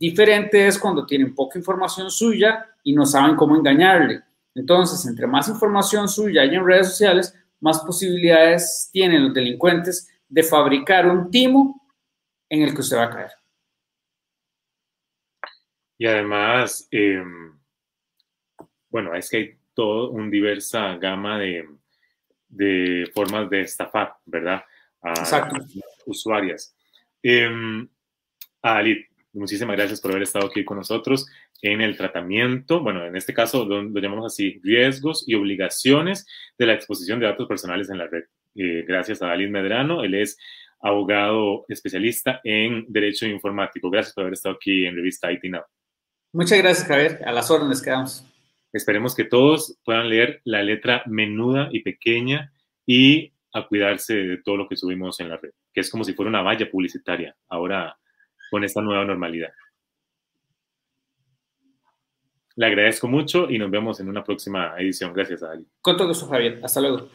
Diferente 0.00 0.66
es 0.66 0.78
cuando 0.78 1.04
tienen 1.04 1.34
poca 1.34 1.58
información 1.58 2.10
suya 2.10 2.66
y 2.82 2.94
no 2.94 3.04
saben 3.04 3.36
cómo 3.36 3.56
engañarle. 3.56 4.22
Entonces, 4.54 5.04
entre 5.06 5.26
más 5.26 5.48
información 5.48 6.08
suya 6.08 6.42
hay 6.42 6.54
en 6.54 6.64
redes 6.64 6.88
sociales, 6.88 7.34
más 7.60 7.80
posibilidades 7.80 8.88
tienen 8.90 9.24
los 9.24 9.34
delincuentes 9.34 10.08
de 10.30 10.42
fabricar 10.42 11.06
un 11.06 11.30
timo 11.30 11.82
en 12.48 12.62
el 12.62 12.72
que 12.72 12.80
usted 12.80 12.96
va 12.96 13.04
a 13.04 13.10
caer. 13.10 13.30
Y 15.98 16.06
además, 16.06 16.88
em, 16.90 17.58
bueno, 18.88 19.14
es 19.14 19.28
que 19.28 19.36
hay 19.36 19.58
toda 19.74 20.10
una 20.10 20.30
diversa 20.30 20.96
gama 20.96 21.38
de, 21.38 21.66
formas 23.12 23.50
de 23.50 23.60
estafar, 23.62 24.14
¿verdad? 24.24 24.64
A 25.02 25.10
Exacto. 25.10 25.56
usuarias. 26.06 26.74
Eh, 27.22 27.50
Ali, 28.62 29.04
muchísimas 29.32 29.76
gracias 29.76 30.00
por 30.00 30.12
haber 30.12 30.22
estado 30.22 30.46
aquí 30.46 30.64
con 30.64 30.78
nosotros 30.78 31.26
en 31.62 31.80
el 31.80 31.96
tratamiento, 31.96 32.80
bueno, 32.80 33.04
en 33.04 33.16
este 33.16 33.34
caso 33.34 33.64
lo, 33.64 33.82
llamamos 34.00 34.26
así, 34.26 34.60
riesgos 34.62 35.24
y 35.26 35.34
obligaciones 35.34 36.26
de 36.56 36.66
la 36.66 36.74
exposición 36.74 37.18
de 37.18 37.26
datos 37.26 37.48
personales 37.48 37.90
en 37.90 37.98
la 37.98 38.06
red. 38.06 38.24
Eh, 38.54 38.84
gracias 38.86 39.22
a 39.22 39.26
Dalí 39.26 39.48
Medrano, 39.48 40.04
él 40.04 40.14
es 40.14 40.38
abogado 40.80 41.64
especialista 41.68 42.40
en 42.44 42.84
Derecho 42.88 43.26
Informático. 43.26 43.90
Gracias 43.90 44.14
por 44.14 44.22
haber 44.22 44.34
estado 44.34 44.54
aquí 44.54 44.86
en 44.86 44.94
Revista 44.94 45.32
IT 45.32 45.44
Now. 45.44 45.62
Muchas 46.38 46.58
gracias, 46.58 46.86
Javier. 46.86 47.20
A 47.26 47.32
las 47.32 47.50
órdenes 47.50 47.82
quedamos. 47.82 48.24
Esperemos 48.72 49.16
que 49.16 49.24
todos 49.24 49.76
puedan 49.84 50.08
leer 50.08 50.40
la 50.44 50.62
letra 50.62 51.02
menuda 51.06 51.68
y 51.72 51.82
pequeña 51.82 52.52
y 52.86 53.32
a 53.52 53.66
cuidarse 53.66 54.14
de 54.14 54.36
todo 54.44 54.56
lo 54.56 54.68
que 54.68 54.76
subimos 54.76 55.18
en 55.18 55.30
la 55.30 55.36
red, 55.36 55.50
que 55.74 55.80
es 55.80 55.90
como 55.90 56.04
si 56.04 56.12
fuera 56.12 56.28
una 56.28 56.42
valla 56.42 56.70
publicitaria 56.70 57.34
ahora 57.48 57.98
con 58.52 58.62
esta 58.62 58.80
nueva 58.80 59.04
normalidad. 59.04 59.50
Le 62.54 62.66
agradezco 62.66 63.08
mucho 63.08 63.50
y 63.50 63.58
nos 63.58 63.72
vemos 63.72 63.98
en 63.98 64.08
una 64.08 64.22
próxima 64.22 64.76
edición. 64.78 65.12
Gracias, 65.12 65.42
Ali. 65.42 65.66
Con 65.80 65.96
todo 65.96 66.06
gusto, 66.06 66.28
Javier. 66.28 66.60
Hasta 66.62 66.80
luego. 66.80 67.08